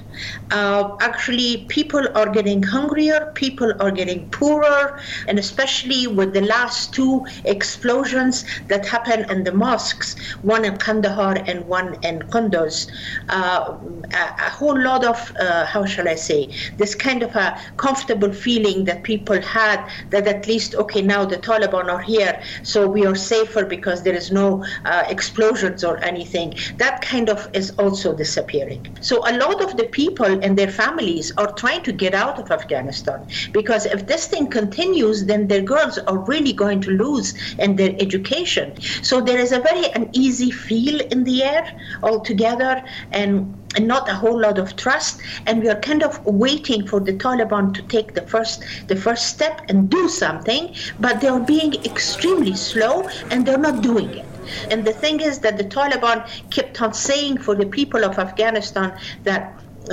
Uh, 0.50 0.96
actually, 1.00 1.64
people 1.68 2.06
are 2.14 2.28
getting 2.28 2.62
hungrier, 2.62 3.30
people 3.34 3.72
are 3.80 3.90
getting 3.90 4.28
poorer, 4.30 5.00
and 5.28 5.38
especially 5.38 6.06
with 6.06 6.32
the 6.34 6.40
last 6.40 6.92
two 6.92 7.24
explosions 7.44 8.44
that 8.68 8.86
happened 8.86 9.30
in 9.30 9.44
the 9.44 9.52
mosques, 9.52 10.16
one 10.42 10.64
in 10.64 10.76
Kandahar 10.76 11.36
and 11.46 11.66
one 11.66 11.94
in 12.04 12.20
Kunduz, 12.20 12.90
uh, 13.28 13.76
a, 14.12 14.16
a, 14.16 14.50
whole 14.50 14.78
lot 14.78 15.04
of, 15.04 15.32
uh, 15.38 15.66
how 15.66 15.84
shall 15.84 16.08
I 16.08 16.14
say, 16.14 16.50
this 16.76 16.94
kind 16.94 17.22
of 17.22 17.34
a 17.36 17.60
comfortable 17.76 18.32
feeling 18.32 18.84
that 18.86 19.02
people 19.02 19.40
had 19.40 19.88
that 20.10 20.26
at 20.26 20.46
least, 20.46 20.74
okay, 20.74 21.02
now 21.02 21.24
the 21.24 21.36
Taliban 21.36 21.88
are 21.92 22.00
here, 22.00 22.42
so 22.62 22.88
we 22.88 23.06
are 23.06 23.14
safer 23.14 23.64
because 23.64 24.02
there 24.02 24.16
is 24.18 24.30
no 24.42 24.48
uh, 24.84 25.04
explosions 25.14 25.80
or 25.88 25.94
anything. 26.12 26.48
That 26.82 27.00
kind 27.12 27.28
of 27.34 27.48
is 27.60 27.68
also 27.82 28.08
disappearing. 28.24 28.82
So 29.00 29.14
a 29.32 29.34
lot 29.44 29.58
of 29.66 29.76
the 29.80 29.88
people 30.00 30.32
and 30.44 30.52
their 30.60 30.72
families 30.82 31.26
are 31.40 31.50
trying 31.62 31.82
to 31.88 31.92
get 32.04 32.14
out 32.14 32.36
of 32.42 32.50
Afghanistan 32.58 33.18
because 33.52 33.82
if 33.86 34.00
this 34.12 34.26
thing 34.32 34.46
continues, 34.60 35.18
then 35.30 35.48
their 35.48 35.64
girls 35.74 35.98
are 36.10 36.18
really 36.32 36.54
going 36.64 36.80
to 36.86 36.90
lose 37.04 37.28
in 37.58 37.76
their 37.76 37.94
education. 38.06 38.66
So 39.02 39.20
there 39.20 39.40
is 39.46 39.52
a 39.52 39.60
very 39.60 39.86
uneasy 39.98 40.50
feel 40.50 41.00
in 41.12 41.24
the 41.24 41.42
air 41.42 41.64
altogether, 42.02 42.82
and 43.12 43.32
and 43.78 43.86
not 43.86 44.08
a 44.08 44.14
whole 44.14 44.40
lot 44.40 44.58
of 44.58 44.74
trust. 44.74 45.20
And 45.46 45.62
we 45.62 45.68
are 45.68 45.80
kind 45.80 46.02
of 46.02 46.12
waiting 46.26 46.84
for 46.84 46.98
the 46.98 47.12
taliban 47.12 47.72
to 47.74 47.82
take 47.82 48.14
the 48.14 48.22
first 48.32 48.64
the 48.88 48.96
first 48.96 49.24
step 49.34 49.56
and 49.68 49.88
do 49.88 50.08
something 50.08 50.74
but 50.98 51.20
they 51.20 51.28
are 51.28 51.44
being 51.56 51.72
extremely 51.84 52.54
slow 52.54 53.08
and 53.30 53.46
they're 53.46 53.66
not 53.70 53.80
doing 53.90 54.10
it. 54.22 54.26
And 54.70 54.84
the 54.84 54.96
thing 55.02 55.20
is 55.20 55.38
that 55.44 55.56
the 55.58 55.68
taliban 55.76 56.18
kept 56.50 56.82
on 56.82 56.92
saying 56.92 57.38
for 57.38 57.54
the 57.54 57.66
people 57.78 58.04
of 58.04 58.18
afghanistan 58.18 58.88
that 59.22 59.42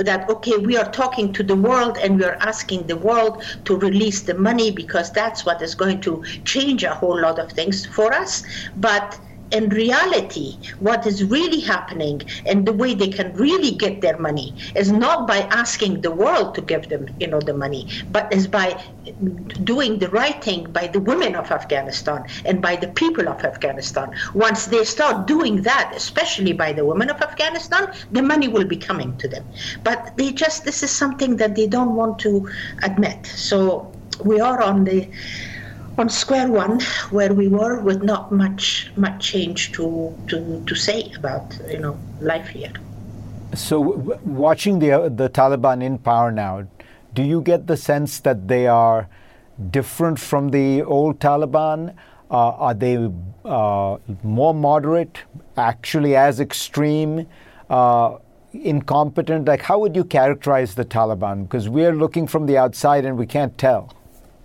that 0.08 0.28
okay 0.28 0.56
we 0.68 0.76
are 0.76 0.90
talking 1.02 1.32
to 1.32 1.42
the 1.50 1.58
world 1.68 1.96
and 2.02 2.18
we 2.18 2.24
are 2.30 2.38
asking 2.52 2.80
the 2.86 2.98
world 3.08 3.34
to 3.66 3.72
release 3.88 4.20
the 4.30 4.36
money 4.48 4.70
because 4.82 5.10
that's 5.20 5.46
what 5.46 5.62
is 5.62 5.74
going 5.82 6.00
to 6.08 6.12
change 6.54 6.84
a 6.84 6.94
whole 7.00 7.18
lot 7.26 7.38
of 7.38 7.50
things 7.52 7.86
for 7.86 8.12
us. 8.12 8.42
But 8.76 9.18
in 9.56 9.70
reality, 9.70 10.58
what 10.78 11.06
is 11.06 11.24
really 11.24 11.60
happening 11.60 12.20
and 12.44 12.66
the 12.66 12.72
way 12.72 12.94
they 12.94 13.08
can 13.08 13.32
really 13.34 13.72
get 13.84 14.02
their 14.02 14.18
money 14.18 14.54
is 14.74 14.92
not 14.92 15.26
by 15.26 15.38
asking 15.62 16.02
the 16.02 16.10
world 16.10 16.54
to 16.54 16.60
give 16.60 16.88
them, 16.90 17.06
you 17.18 17.26
know, 17.26 17.40
the 17.40 17.54
money, 17.54 17.88
but 18.10 18.30
is 18.32 18.46
by 18.46 18.68
doing 19.64 19.98
the 19.98 20.10
right 20.10 20.42
thing 20.44 20.70
by 20.72 20.86
the 20.86 21.00
women 21.00 21.34
of 21.34 21.50
Afghanistan 21.50 22.24
and 22.44 22.60
by 22.60 22.76
the 22.76 22.88
people 22.88 23.28
of 23.28 23.42
Afghanistan. 23.44 24.10
Once 24.34 24.66
they 24.66 24.84
start 24.84 25.26
doing 25.26 25.62
that, 25.62 25.92
especially 25.96 26.52
by 26.52 26.72
the 26.72 26.84
women 26.84 27.08
of 27.08 27.20
Afghanistan, 27.22 27.86
the 28.10 28.22
money 28.22 28.48
will 28.48 28.66
be 28.66 28.76
coming 28.76 29.16
to 29.16 29.26
them. 29.28 29.44
But 29.84 30.12
they 30.16 30.32
just, 30.32 30.64
this 30.64 30.82
is 30.82 30.90
something 30.90 31.36
that 31.36 31.54
they 31.54 31.66
don't 31.66 31.94
want 31.94 32.18
to 32.20 32.48
admit. 32.82 33.26
So 33.26 33.92
we 34.24 34.40
are 34.40 34.62
on 34.62 34.84
the 34.84 35.08
on 35.98 36.08
square 36.08 36.48
one 36.48 36.80
where 37.10 37.32
we 37.32 37.48
were 37.48 37.80
with 37.80 38.02
not 38.02 38.32
much 38.32 38.90
much 38.96 39.32
change 39.32 39.72
to 39.72 40.14
to, 40.28 40.62
to 40.66 40.74
say 40.74 41.10
about 41.16 41.58
you 41.68 41.78
know 41.78 41.98
life 42.20 42.48
here. 42.48 42.72
So 43.54 43.92
w- 43.92 44.20
watching 44.24 44.78
the 44.78 44.92
uh, 44.92 45.08
the 45.08 45.28
Taliban 45.28 45.82
in 45.82 45.98
power 45.98 46.30
now 46.30 46.66
do 47.16 47.22
you 47.22 47.40
get 47.40 47.66
the 47.66 47.76
sense 47.76 48.20
that 48.20 48.46
they 48.46 48.66
are 48.66 49.08
different 49.70 50.18
from 50.20 50.50
the 50.50 50.82
old 50.82 51.18
Taliban? 51.18 51.94
Uh, 52.30 52.66
are 52.66 52.74
they 52.74 53.10
uh, 53.44 53.96
more 54.22 54.52
moderate 54.52 55.18
actually 55.56 56.14
as 56.14 56.40
extreme 56.40 57.26
uh, 57.70 58.18
incompetent? 58.52 59.48
Like 59.48 59.62
how 59.62 59.78
would 59.78 59.96
you 59.96 60.04
characterize 60.04 60.74
the 60.74 60.84
Taliban? 60.84 61.44
Because 61.44 61.70
we're 61.70 61.94
looking 61.94 62.26
from 62.26 62.44
the 62.44 62.58
outside 62.58 63.06
and 63.06 63.16
we 63.16 63.26
can't 63.26 63.56
tell 63.56 63.95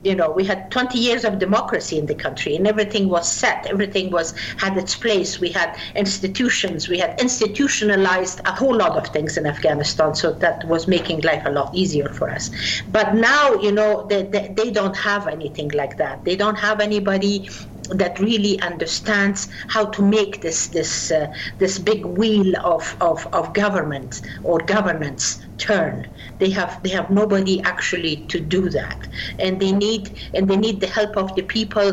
you 0.03 0.15
know 0.15 0.31
we 0.31 0.43
had 0.43 0.71
20 0.71 0.97
years 0.97 1.23
of 1.23 1.37
democracy 1.39 1.97
in 1.97 2.05
the 2.05 2.15
country 2.15 2.55
and 2.55 2.67
everything 2.67 3.07
was 3.07 3.31
set 3.31 3.65
everything 3.67 4.09
was 4.09 4.33
had 4.57 4.77
its 4.77 4.95
place. 4.95 5.39
We 5.39 5.49
had 5.49 5.77
institutions 5.95 6.87
we 6.87 6.97
had 6.97 7.19
institutionalized 7.19 8.41
a 8.45 8.51
whole 8.51 8.75
lot 8.75 8.97
of 8.97 9.07
things 9.07 9.37
in 9.37 9.45
afghanistan 9.45 10.15
so 10.15 10.31
that 10.33 10.67
was 10.67 10.87
making 10.87 11.21
life 11.21 11.43
a 11.45 11.51
lot 11.51 11.73
easier 11.73 12.09
for 12.09 12.29
us. 12.29 12.49
But 12.91 13.15
now 13.15 13.53
you 13.55 13.71
know 13.71 14.07
they, 14.07 14.23
they, 14.23 14.53
they 14.57 14.71
don't 14.71 14.97
have 14.97 15.27
anything 15.27 15.69
like 15.69 15.97
that. 15.97 16.23
They 16.23 16.35
don't 16.35 16.57
have 16.57 16.79
anybody 16.79 17.49
that 17.89 18.19
really 18.19 18.59
understands 18.61 19.49
how 19.67 19.85
to 19.85 20.01
make 20.01 20.41
this 20.41 20.67
this 20.67 21.11
uh, 21.11 21.33
this 21.57 21.77
big 21.77 22.05
wheel 22.05 22.53
of, 22.63 22.95
of, 23.01 23.27
of 23.33 23.53
government 23.53 24.21
or 24.43 24.59
governance 24.59 25.41
turn 25.57 26.07
they 26.41 26.49
have 26.49 26.81
they 26.83 26.89
have 26.89 27.09
nobody 27.11 27.61
actually 27.61 28.15
to 28.33 28.37
do 28.39 28.61
that. 28.69 28.99
And 29.37 29.59
they 29.61 29.71
need 29.71 30.03
and 30.33 30.49
they 30.49 30.57
need 30.57 30.81
the 30.81 30.87
help 30.87 31.15
of 31.15 31.35
the 31.35 31.43
people 31.43 31.87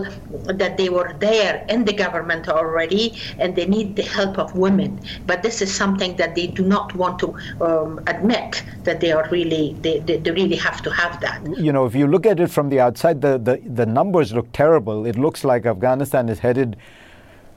that 0.60 0.78
they 0.78 0.88
were 0.88 1.12
there 1.20 1.64
in 1.68 1.84
the 1.84 1.92
government 1.92 2.48
already 2.48 3.04
and 3.38 3.54
they 3.54 3.66
need 3.66 3.94
the 3.94 4.06
help 4.18 4.38
of 4.38 4.56
women. 4.56 5.00
But 5.26 5.42
this 5.42 5.60
is 5.60 5.70
something 5.82 6.16
that 6.16 6.34
they 6.34 6.46
do 6.46 6.64
not 6.64 6.94
want 6.94 7.18
to 7.24 7.28
um, 7.60 8.00
admit 8.06 8.64
that 8.84 9.00
they 9.00 9.12
are 9.12 9.28
really 9.30 9.76
they, 9.82 9.98
they, 9.98 10.16
they, 10.16 10.30
really 10.30 10.56
have 10.56 10.80
to 10.82 10.90
have 10.90 11.20
that. 11.20 11.38
You 11.68 11.72
know 11.72 11.84
if 11.84 11.94
you 11.94 12.06
look 12.06 12.24
at 12.24 12.40
it 12.40 12.50
from 12.50 12.70
the 12.70 12.80
outside 12.80 13.20
the, 13.20 13.36
the, 13.38 13.60
the 13.80 13.86
numbers 13.86 14.32
look 14.32 14.50
terrible. 14.52 15.04
It 15.04 15.16
looks 15.16 15.44
like 15.44 15.66
afghanistan 15.66 16.28
is 16.30 16.38
headed 16.38 16.76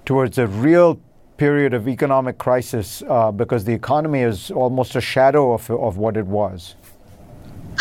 towards 0.04 0.38
a 0.38 0.48
real 0.48 1.00
period 1.42 1.74
of 1.74 1.88
economic 1.88 2.38
crisis 2.38 3.02
uh, 3.08 3.32
because 3.32 3.64
the 3.66 3.74
economy 3.74 4.22
is 4.22 4.52
almost 4.52 4.96
a 4.96 5.02
shadow 5.02 5.54
of, 5.54 5.72
of 5.72 5.98
what 5.98 6.16
it 6.16 6.28
was. 6.28 6.76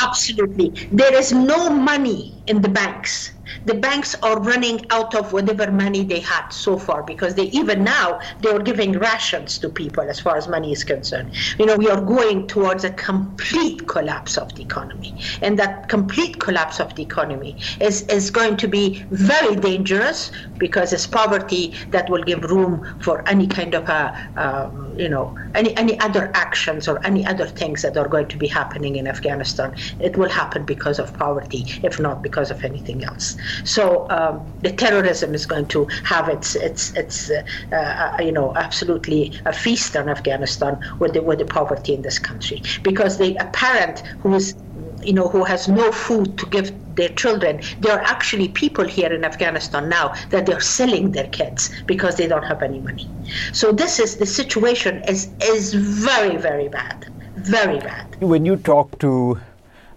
Absolutely. 0.02 0.88
There 0.90 1.14
is 1.14 1.32
no 1.32 1.70
money 1.70 2.42
in 2.46 2.60
the 2.62 2.68
banks 2.68 3.30
the 3.64 3.74
banks 3.74 4.14
are 4.22 4.40
running 4.40 4.84
out 4.90 5.14
of 5.14 5.32
whatever 5.32 5.70
money 5.70 6.04
they 6.04 6.20
had 6.20 6.48
so 6.50 6.78
far 6.78 7.02
because 7.02 7.34
they 7.34 7.44
even 7.44 7.84
now 7.84 8.18
they 8.40 8.50
are 8.50 8.58
giving 8.58 8.92
rations 8.92 9.58
to 9.58 9.68
people 9.68 10.04
as 10.08 10.20
far 10.20 10.36
as 10.36 10.48
money 10.48 10.72
is 10.72 10.84
concerned. 10.84 11.30
You 11.58 11.66
know, 11.66 11.76
we 11.76 11.88
are 11.88 12.00
going 12.00 12.46
towards 12.46 12.84
a 12.84 12.90
complete 12.90 13.86
collapse 13.88 14.36
of 14.36 14.54
the 14.54 14.62
economy, 14.62 15.14
and 15.42 15.58
that 15.58 15.88
complete 15.88 16.40
collapse 16.40 16.80
of 16.80 16.94
the 16.94 17.02
economy 17.02 17.56
is 17.80 18.02
is 18.02 18.30
going 18.30 18.56
to 18.58 18.68
be 18.68 19.04
very 19.10 19.56
dangerous 19.56 20.30
because 20.58 20.92
it's 20.92 21.06
poverty 21.06 21.74
that 21.90 22.08
will 22.10 22.22
give 22.22 22.42
room 22.44 22.84
for 22.98 23.28
any 23.28 23.46
kind 23.46 23.74
of 23.74 23.88
a 23.88 24.14
um, 24.36 24.94
you 24.96 25.08
know 25.08 25.34
any 25.54 25.76
any 25.76 25.98
other 26.00 26.30
actions 26.34 26.88
or 26.88 27.04
any 27.04 27.26
other 27.26 27.46
things 27.46 27.82
that 27.82 27.96
are 27.96 28.08
going 28.08 28.28
to 28.28 28.38
be 28.38 28.46
happening 28.46 28.96
in 28.96 29.06
Afghanistan. 29.06 29.74
It 29.98 30.16
will 30.16 30.28
happen 30.28 30.64
because 30.64 30.98
of 30.98 31.12
poverty, 31.14 31.66
if 31.82 31.98
not 31.98 32.22
because 32.22 32.50
of 32.50 32.62
anything 32.64 33.04
else. 33.04 33.36
So 33.64 34.08
um, 34.10 34.40
the 34.60 34.72
terrorism 34.72 35.34
is 35.34 35.46
going 35.46 35.66
to 35.68 35.86
have 36.04 36.28
its 36.28 36.54
its 36.54 36.94
its 36.94 37.30
uh, 37.30 37.42
uh, 37.72 38.22
you 38.22 38.32
know 38.32 38.54
absolutely 38.56 39.32
a 39.46 39.52
feast 39.52 39.96
on 39.96 40.08
Afghanistan 40.08 40.78
with 40.98 41.14
the 41.14 41.22
with 41.22 41.38
the 41.38 41.46
poverty 41.46 41.94
in 41.94 42.02
this 42.02 42.18
country. 42.18 42.62
Because 42.82 43.18
the 43.18 43.36
a 43.36 43.46
parent 43.46 44.00
who 44.22 44.34
is 44.34 44.54
you 45.02 45.12
know 45.14 45.28
who 45.28 45.44
has 45.44 45.68
no 45.68 45.90
food 45.92 46.36
to 46.38 46.44
give 46.46 46.72
their 46.94 47.08
children 47.08 47.58
there 47.80 47.94
are 47.94 48.02
actually 48.02 48.48
people 48.48 48.86
here 48.86 49.10
in 49.10 49.24
afghanistan 49.24 49.88
now 49.88 50.12
that 50.28 50.44
they're 50.44 50.60
selling 50.60 51.12
their 51.12 51.26
kids 51.28 51.70
because 51.86 52.16
they 52.16 52.26
don't 52.26 52.44
have 52.44 52.62
any 52.62 52.80
money. 52.80 53.08
So 53.52 53.72
this 53.72 53.98
is 53.98 54.16
the 54.16 54.26
situation 54.26 55.02
is 55.08 55.28
is 55.42 55.74
very 55.74 56.36
very 56.36 56.68
bad. 56.68 57.06
Very 57.36 57.78
bad. 57.78 58.20
When 58.20 58.44
you 58.44 58.56
talk 58.56 58.98
to 59.00 59.40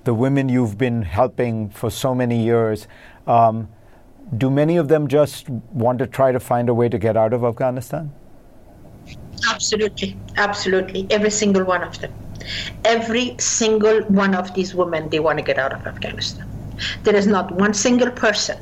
the 0.04 0.14
women 0.14 0.50
you've 0.50 0.78
been 0.78 1.02
helping 1.02 1.70
for 1.70 1.90
so 1.90 2.14
many 2.14 2.44
years 2.44 2.88
um, 3.28 3.68
do 4.38 4.50
many 4.50 4.78
of 4.78 4.88
them 4.88 5.08
just 5.08 5.50
want 5.50 6.00
to 6.00 6.08
try 6.08 6.32
to 6.32 6.40
find 6.40 6.70
a 6.70 6.74
way 6.74 6.90
to 6.90 6.98
get 6.98 7.18
out 7.18 7.34
of 7.34 7.44
Afghanistan? 7.44 8.12
Absolutely, 9.50 10.18
absolutely. 10.38 11.08
Every 11.10 11.30
single 11.30 11.64
one 11.64 11.84
of 11.84 12.00
them. 12.00 12.14
Every 12.86 13.36
single 13.40 14.02
one 14.04 14.36
of 14.36 14.54
these 14.54 14.74
women, 14.74 15.10
they 15.10 15.20
want 15.20 15.40
to 15.40 15.44
get 15.44 15.58
out 15.58 15.74
of 15.74 15.86
Afghanistan. 15.86 16.48
There 17.04 17.16
is 17.16 17.28
not 17.28 17.52
one 17.52 17.74
single 17.74 18.12
person, 18.12 18.58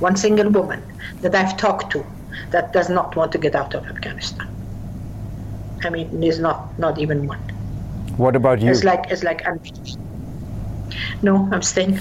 one 0.00 0.16
single 0.16 0.50
woman 0.50 0.82
that 1.20 1.34
I've 1.34 1.56
talked 1.56 1.92
to 1.92 2.04
that 2.50 2.72
does 2.72 2.88
not 2.88 3.16
want 3.16 3.32
to 3.32 3.38
get 3.38 3.54
out 3.54 3.74
of 3.74 3.86
Afghanistan. 3.86 4.48
I 5.84 5.90
mean, 5.90 6.20
there's 6.20 6.38
not 6.38 6.78
not 6.78 6.98
even 6.98 7.26
one. 7.26 7.38
What 8.16 8.34
about 8.34 8.60
you? 8.60 8.70
It's 8.70 8.84
like 8.84 9.10
it's 9.10 9.22
like 9.22 9.46
no, 11.22 11.48
I'm 11.52 11.62
staying 11.62 11.98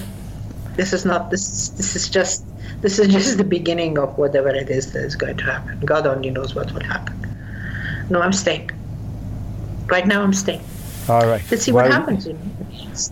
this 0.78 0.94
is 0.94 1.04
not 1.06 1.32
this. 1.32 1.70
This 1.70 1.96
is 1.96 2.08
just 2.08 2.46
this 2.82 3.00
is 3.00 3.08
just 3.08 3.38
the 3.38 3.44
beginning 3.44 3.98
of 3.98 4.18
whatever 4.18 4.50
it 4.50 4.70
is 4.70 4.94
that 4.94 5.04
is 5.04 5.16
going 5.16 5.38
to 5.38 5.44
happen. 5.44 5.80
God 5.82 6.06
only 6.06 6.30
knows 6.30 6.56
what 6.56 6.72
will 6.72 6.84
happen. 6.84 7.16
No, 8.10 8.22
I'm 8.22 8.32
staying. 8.32 8.70
Right 9.88 10.08
now, 10.08 10.22
I'm 10.22 10.34
staying. 10.34 10.64
All 11.10 11.26
right. 11.26 11.44
Let's 11.50 11.64
see 11.64 11.72
well, 11.72 11.86
what 11.86 11.92
happens. 11.92 12.28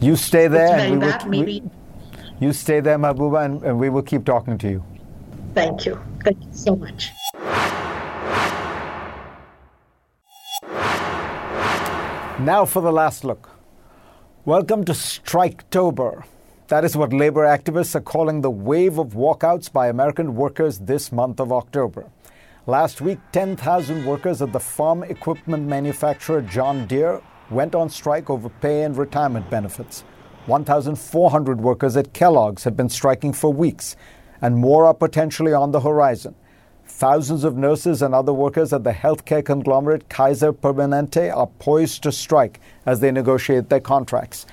You 0.02 0.16
stay 0.16 0.48
there. 0.48 0.78
It's 0.78 0.88
very 0.88 1.00
bad, 1.00 1.24
will, 1.24 1.30
maybe. 1.30 1.62
We, 1.62 2.48
you 2.48 2.54
stay 2.54 2.82
there, 2.82 2.98
Mahbouba, 3.00 3.46
and, 3.46 3.64
and 3.64 3.80
we 3.80 3.90
will 3.90 4.04
keep 4.04 4.26
talking 4.26 4.58
to 4.60 4.70
you. 4.70 4.84
Thank 5.54 5.86
you. 5.86 6.00
Thank 6.24 6.38
you 6.44 6.54
so 6.54 6.76
much. 6.76 7.12
Now 12.40 12.66
for 12.66 12.82
the 12.82 12.92
last 12.92 13.24
look. 13.24 13.50
Welcome 14.44 14.84
to 14.86 14.92
Striketober. 14.92 16.26
That 16.68 16.84
is 16.84 16.98
what 16.98 17.14
labor 17.14 17.46
activists 17.46 17.94
are 17.94 18.02
calling 18.02 18.42
the 18.42 18.50
wave 18.50 18.98
of 18.98 19.10
walkouts 19.14 19.72
by 19.72 19.88
American 19.88 20.36
workers 20.36 20.80
this 20.80 21.12
month 21.12 21.40
of 21.40 21.52
October. 21.52 22.08
Last 22.66 23.02
week, 23.02 23.20
10,000 23.34 24.04
workers 24.04 24.42
at 24.42 24.52
the 24.52 24.60
farm 24.60 25.04
equipment 25.04 25.68
manufacturer 25.68 26.42
John 26.42 26.88
Deere 26.88 27.22
went 27.52 27.76
on 27.76 27.92
strike 27.92 28.32
over 28.32 28.50
pay 28.50 28.82
and 28.82 28.98
retirement 28.98 29.48
benefits. 29.52 30.04
1,400 30.48 31.62
workers 31.62 31.96
at 31.96 32.14
Kellogg's 32.14 32.64
have 32.64 32.76
been 32.76 32.90
striking 32.90 33.32
for 33.32 33.54
weeks, 33.54 33.96
and 34.42 34.58
more 34.58 34.86
are 34.88 34.94
potentially 34.96 35.54
on 35.54 35.72
the 35.72 35.82
horizon. 35.82 36.34
Thousands 36.88 37.44
of 37.44 37.56
nurses 37.56 38.02
and 38.02 38.16
other 38.16 38.34
workers 38.34 38.74
at 38.74 38.84
the 38.84 38.92
healthcare 38.92 39.46
conglomerate 39.46 40.10
Kaiser 40.10 40.52
Permanente 40.52 41.32
are 41.36 41.48
poised 41.60 42.02
to 42.02 42.12
strike 42.12 42.60
as 42.88 43.02
they 43.02 43.12
negotiate 43.12 43.70
their 43.70 43.80
contracts. 43.80 44.48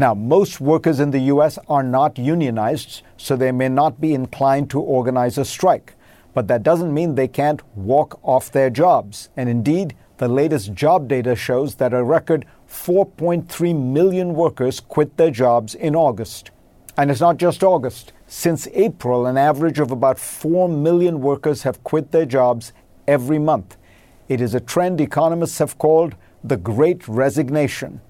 Now, 0.00 0.14
most 0.14 0.62
workers 0.62 0.98
in 0.98 1.10
the 1.10 1.28
U.S. 1.34 1.58
are 1.68 1.82
not 1.82 2.16
unionized, 2.16 3.02
so 3.18 3.36
they 3.36 3.52
may 3.52 3.68
not 3.68 4.00
be 4.00 4.14
inclined 4.14 4.70
to 4.70 4.80
organize 4.80 5.36
a 5.36 5.44
strike. 5.44 5.92
But 6.32 6.48
that 6.48 6.62
doesn't 6.62 6.94
mean 6.94 7.16
they 7.16 7.28
can't 7.28 7.60
walk 7.76 8.18
off 8.22 8.50
their 8.50 8.70
jobs. 8.70 9.28
And 9.36 9.46
indeed, 9.50 9.94
the 10.16 10.26
latest 10.26 10.72
job 10.72 11.06
data 11.06 11.36
shows 11.36 11.74
that 11.74 11.92
a 11.92 12.02
record 12.02 12.46
4.3 12.66 13.78
million 13.78 14.32
workers 14.32 14.80
quit 14.80 15.18
their 15.18 15.30
jobs 15.30 15.74
in 15.74 15.94
August. 15.94 16.50
And 16.96 17.10
it's 17.10 17.20
not 17.20 17.36
just 17.36 17.62
August. 17.62 18.14
Since 18.26 18.68
April, 18.72 19.26
an 19.26 19.36
average 19.36 19.80
of 19.80 19.90
about 19.90 20.18
4 20.18 20.66
million 20.66 21.20
workers 21.20 21.64
have 21.64 21.84
quit 21.84 22.10
their 22.10 22.24
jobs 22.24 22.72
every 23.06 23.38
month. 23.38 23.76
It 24.30 24.40
is 24.40 24.54
a 24.54 24.60
trend 24.60 24.98
economists 24.98 25.58
have 25.58 25.76
called 25.76 26.14
the 26.42 26.56
Great 26.56 27.06
Resignation. 27.06 28.00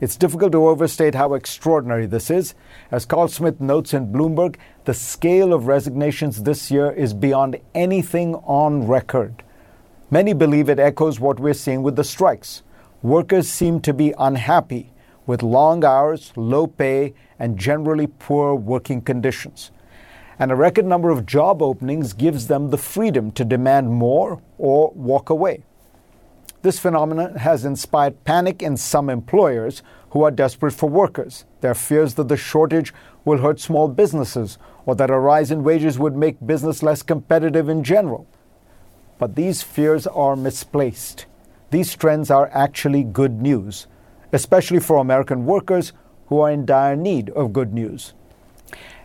It's 0.00 0.16
difficult 0.16 0.52
to 0.52 0.66
overstate 0.66 1.14
how 1.14 1.34
extraordinary 1.34 2.06
this 2.06 2.30
is. 2.30 2.54
As 2.90 3.04
Karl 3.04 3.28
Smith 3.28 3.60
notes 3.60 3.92
in 3.92 4.10
Bloomberg, 4.10 4.56
the 4.86 4.94
scale 4.94 5.52
of 5.52 5.66
resignations 5.66 6.42
this 6.42 6.70
year 6.70 6.90
is 6.90 7.12
beyond 7.12 7.58
anything 7.74 8.34
on 8.36 8.86
record. 8.86 9.42
Many 10.10 10.32
believe 10.32 10.70
it 10.70 10.78
echoes 10.78 11.20
what 11.20 11.38
we're 11.38 11.52
seeing 11.52 11.82
with 11.82 11.96
the 11.96 12.04
strikes. 12.04 12.62
Workers 13.02 13.50
seem 13.50 13.80
to 13.82 13.92
be 13.92 14.14
unhappy 14.18 14.90
with 15.26 15.42
long 15.42 15.84
hours, 15.84 16.32
low 16.34 16.66
pay, 16.66 17.12
and 17.38 17.58
generally 17.58 18.06
poor 18.06 18.54
working 18.54 19.02
conditions. 19.02 19.70
And 20.38 20.50
a 20.50 20.56
record 20.56 20.86
number 20.86 21.10
of 21.10 21.26
job 21.26 21.60
openings 21.60 22.14
gives 22.14 22.46
them 22.46 22.70
the 22.70 22.78
freedom 22.78 23.32
to 23.32 23.44
demand 23.44 23.90
more 23.90 24.40
or 24.56 24.92
walk 24.94 25.28
away. 25.28 25.62
This 26.62 26.78
phenomenon 26.78 27.36
has 27.36 27.64
inspired 27.64 28.24
panic 28.24 28.62
in 28.62 28.76
some 28.76 29.08
employers 29.08 29.82
who 30.10 30.22
are 30.22 30.30
desperate 30.30 30.72
for 30.72 30.88
workers. 30.88 31.44
Their 31.60 31.74
fears 31.74 32.14
that 32.14 32.28
the 32.28 32.36
shortage 32.36 32.92
will 33.24 33.38
hurt 33.38 33.60
small 33.60 33.88
businesses 33.88 34.58
or 34.86 34.94
that 34.96 35.10
a 35.10 35.18
rise 35.18 35.50
in 35.50 35.64
wages 35.64 35.98
would 35.98 36.16
make 36.16 36.46
business 36.46 36.82
less 36.82 37.02
competitive 37.02 37.68
in 37.68 37.84
general. 37.84 38.26
But 39.18 39.36
these 39.36 39.62
fears 39.62 40.06
are 40.06 40.36
misplaced. 40.36 41.26
These 41.70 41.94
trends 41.96 42.30
are 42.30 42.50
actually 42.52 43.04
good 43.04 43.40
news 43.40 43.86
especially 44.32 44.80
for 44.80 44.96
American 44.96 45.44
workers 45.44 45.92
who 46.26 46.40
are 46.40 46.50
in 46.50 46.64
dire 46.64 46.96
need 46.96 47.30
of 47.30 47.52
good 47.52 47.72
news. 47.72 48.14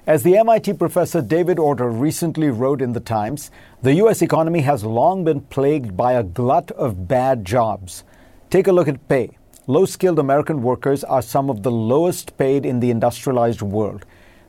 As 0.08 0.22
the 0.22 0.38
MIT 0.38 0.74
professor 0.74 1.20
David 1.20 1.58
Autor 1.58 1.90
recently 1.90 2.52
wrote 2.52 2.80
in 2.80 2.94
The 2.94 3.00
Times, 3.00 3.50
the 3.82 3.96
U.S. 3.96 4.22
economy 4.22 4.60
has 4.60 4.84
long 4.84 5.24
been 5.24 5.42
plagued 5.42 5.98
by 5.98 6.14
a 6.14 6.22
glut 6.22 6.70
of 6.74 7.08
bad 7.08 7.44
jobs. 7.44 8.04
Take 8.52 8.68
a 8.68 8.72
look 8.72 8.88
at 8.88 9.08
pay. 9.08 9.36
Low 9.66 9.86
skilled 9.86 10.20
American 10.20 10.62
workers 10.62 11.04
are 11.04 11.24
some 11.24 11.50
of 11.50 11.64
the 11.64 11.72
lowest 11.72 12.38
paid 12.38 12.68
in 12.68 12.82
the 12.82 12.92
industrialized 12.92 13.64
world. 13.64 14.06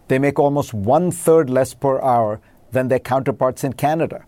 They 0.09 0.19
make 0.19 0.39
almost 0.39 0.75
one 0.75 1.11
third 1.11 1.49
less 1.49 1.73
per 1.73 2.03
hour 2.03 2.39
than 2.73 2.89
their 2.89 2.99
counterparts 2.99 3.65
in 3.65 3.73
Canada. 3.73 4.27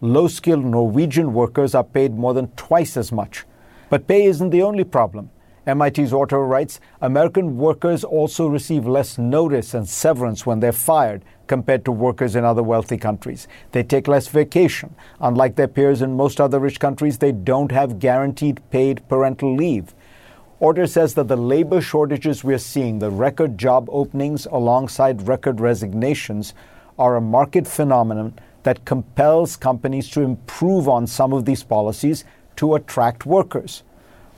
Low 0.00 0.28
skilled 0.28 0.64
Norwegian 0.64 1.34
workers 1.34 1.74
are 1.74 1.82
paid 1.82 2.14
more 2.14 2.34
than 2.34 2.52
twice 2.52 2.96
as 2.96 3.10
much. 3.10 3.44
But 3.90 4.06
pay 4.06 4.26
isn't 4.26 4.50
the 4.50 4.62
only 4.62 4.84
problem. 4.84 5.30
MIT's 5.68 6.14
Autor 6.14 6.46
writes 6.46 6.80
American 7.02 7.58
workers 7.58 8.02
also 8.02 8.46
receive 8.46 8.86
less 8.86 9.18
notice 9.18 9.74
and 9.74 9.86
severance 9.86 10.46
when 10.46 10.60
they're 10.60 10.72
fired 10.72 11.22
compared 11.46 11.84
to 11.84 11.92
workers 11.92 12.34
in 12.34 12.42
other 12.42 12.62
wealthy 12.62 12.96
countries. 12.96 13.46
They 13.72 13.82
take 13.82 14.08
less 14.08 14.28
vacation. 14.28 14.94
Unlike 15.20 15.56
their 15.56 15.68
peers 15.68 16.00
in 16.00 16.16
most 16.16 16.40
other 16.40 16.58
rich 16.58 16.80
countries, 16.80 17.18
they 17.18 17.32
don't 17.32 17.70
have 17.70 17.98
guaranteed 17.98 18.62
paid 18.70 19.06
parental 19.10 19.54
leave. 19.54 19.94
Autor 20.58 20.86
says 20.86 21.12
that 21.14 21.28
the 21.28 21.36
labor 21.36 21.82
shortages 21.82 22.42
we're 22.42 22.56
seeing, 22.56 22.98
the 22.98 23.10
record 23.10 23.58
job 23.58 23.88
openings 23.92 24.46
alongside 24.46 25.28
record 25.28 25.60
resignations, 25.60 26.54
are 26.98 27.16
a 27.16 27.20
market 27.20 27.68
phenomenon 27.68 28.38
that 28.62 28.86
compels 28.86 29.54
companies 29.54 30.08
to 30.08 30.22
improve 30.22 30.88
on 30.88 31.06
some 31.06 31.34
of 31.34 31.44
these 31.44 31.62
policies 31.62 32.24
to 32.56 32.74
attract 32.74 33.26
workers. 33.26 33.82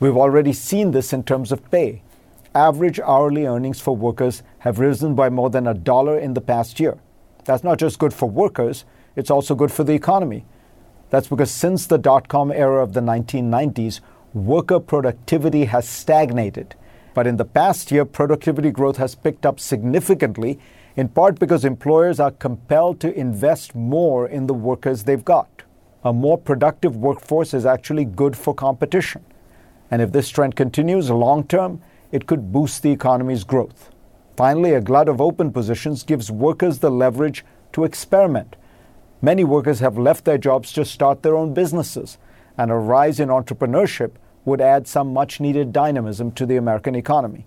We've 0.00 0.16
already 0.16 0.54
seen 0.54 0.92
this 0.92 1.12
in 1.12 1.24
terms 1.24 1.52
of 1.52 1.70
pay. 1.70 2.00
Average 2.54 3.00
hourly 3.00 3.44
earnings 3.44 3.80
for 3.80 3.94
workers 3.94 4.42
have 4.60 4.78
risen 4.78 5.14
by 5.14 5.28
more 5.28 5.50
than 5.50 5.66
a 5.66 5.74
dollar 5.74 6.18
in 6.18 6.32
the 6.32 6.40
past 6.40 6.80
year. 6.80 6.96
That's 7.44 7.62
not 7.62 7.78
just 7.78 7.98
good 7.98 8.14
for 8.14 8.28
workers, 8.28 8.86
it's 9.14 9.30
also 9.30 9.54
good 9.54 9.70
for 9.70 9.84
the 9.84 9.92
economy. 9.92 10.46
That's 11.10 11.28
because 11.28 11.50
since 11.50 11.86
the 11.86 11.98
dot 11.98 12.28
com 12.28 12.50
era 12.50 12.82
of 12.82 12.94
the 12.94 13.00
1990s, 13.00 14.00
worker 14.32 14.80
productivity 14.80 15.66
has 15.66 15.86
stagnated. 15.86 16.76
But 17.12 17.26
in 17.26 17.36
the 17.36 17.44
past 17.44 17.92
year, 17.92 18.06
productivity 18.06 18.70
growth 18.70 18.96
has 18.96 19.14
picked 19.14 19.44
up 19.44 19.60
significantly, 19.60 20.58
in 20.96 21.08
part 21.08 21.38
because 21.38 21.66
employers 21.66 22.18
are 22.20 22.30
compelled 22.30 23.00
to 23.00 23.14
invest 23.14 23.74
more 23.74 24.26
in 24.26 24.46
the 24.46 24.54
workers 24.54 25.04
they've 25.04 25.24
got. 25.24 25.62
A 26.04 26.12
more 26.14 26.38
productive 26.38 26.96
workforce 26.96 27.52
is 27.52 27.66
actually 27.66 28.06
good 28.06 28.34
for 28.34 28.54
competition. 28.54 29.22
And 29.90 30.00
if 30.00 30.12
this 30.12 30.28
trend 30.28 30.56
continues 30.56 31.10
long 31.10 31.44
term, 31.44 31.82
it 32.12 32.26
could 32.26 32.52
boost 32.52 32.82
the 32.82 32.92
economy's 32.92 33.44
growth. 33.44 33.90
Finally, 34.36 34.72
a 34.72 34.80
glut 34.80 35.08
of 35.08 35.20
open 35.20 35.52
positions 35.52 36.02
gives 36.02 36.30
workers 36.30 36.78
the 36.78 36.90
leverage 36.90 37.44
to 37.72 37.84
experiment. 37.84 38.56
Many 39.22 39.44
workers 39.44 39.80
have 39.80 39.98
left 39.98 40.24
their 40.24 40.38
jobs 40.38 40.72
to 40.72 40.84
start 40.84 41.22
their 41.22 41.36
own 41.36 41.52
businesses, 41.52 42.18
and 42.56 42.70
a 42.70 42.76
rise 42.76 43.20
in 43.20 43.28
entrepreneurship 43.28 44.12
would 44.44 44.60
add 44.60 44.88
some 44.88 45.12
much 45.12 45.40
needed 45.40 45.72
dynamism 45.72 46.32
to 46.32 46.46
the 46.46 46.56
American 46.56 46.94
economy. 46.94 47.44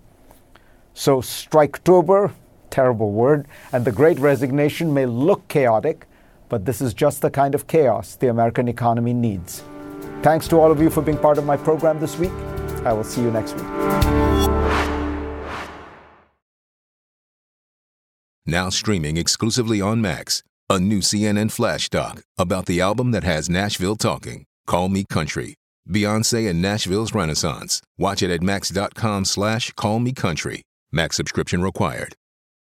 So, 0.92 1.20
Striketober, 1.20 2.32
terrible 2.70 3.10
word, 3.10 3.48
and 3.72 3.84
the 3.84 3.92
great 3.92 4.18
resignation 4.20 4.94
may 4.94 5.06
look 5.06 5.48
chaotic, 5.48 6.06
but 6.48 6.64
this 6.64 6.80
is 6.80 6.94
just 6.94 7.20
the 7.20 7.30
kind 7.30 7.54
of 7.54 7.66
chaos 7.66 8.14
the 8.14 8.28
American 8.28 8.68
economy 8.68 9.12
needs. 9.12 9.64
Thanks 10.24 10.48
to 10.48 10.56
all 10.58 10.72
of 10.72 10.80
you 10.80 10.88
for 10.88 11.02
being 11.02 11.18
part 11.18 11.36
of 11.36 11.44
my 11.44 11.54
program 11.54 12.00
this 12.00 12.18
week. 12.18 12.32
I 12.86 12.94
will 12.94 13.04
see 13.04 13.20
you 13.20 13.30
next 13.30 13.52
week. 13.56 13.66
Now 18.46 18.70
streaming 18.70 19.18
exclusively 19.18 19.82
on 19.82 20.00
Max, 20.00 20.42
a 20.70 20.80
new 20.80 21.00
CNN 21.00 21.52
flash 21.52 21.90
doc 21.90 22.22
about 22.38 22.64
the 22.64 22.80
album 22.80 23.10
that 23.10 23.24
has 23.24 23.50
Nashville 23.50 23.96
talking, 23.96 24.46
Call 24.66 24.88
Me 24.88 25.04
Country. 25.04 25.56
Beyonce 25.86 26.48
and 26.48 26.62
Nashville's 26.62 27.12
Renaissance. 27.12 27.82
Watch 27.98 28.22
it 28.22 28.30
at 28.30 28.42
max.com 28.42 29.26
slash 29.26 29.72
call 29.72 29.98
me 29.98 30.14
country. 30.14 30.62
Max 30.90 31.16
subscription 31.16 31.60
required. 31.60 32.14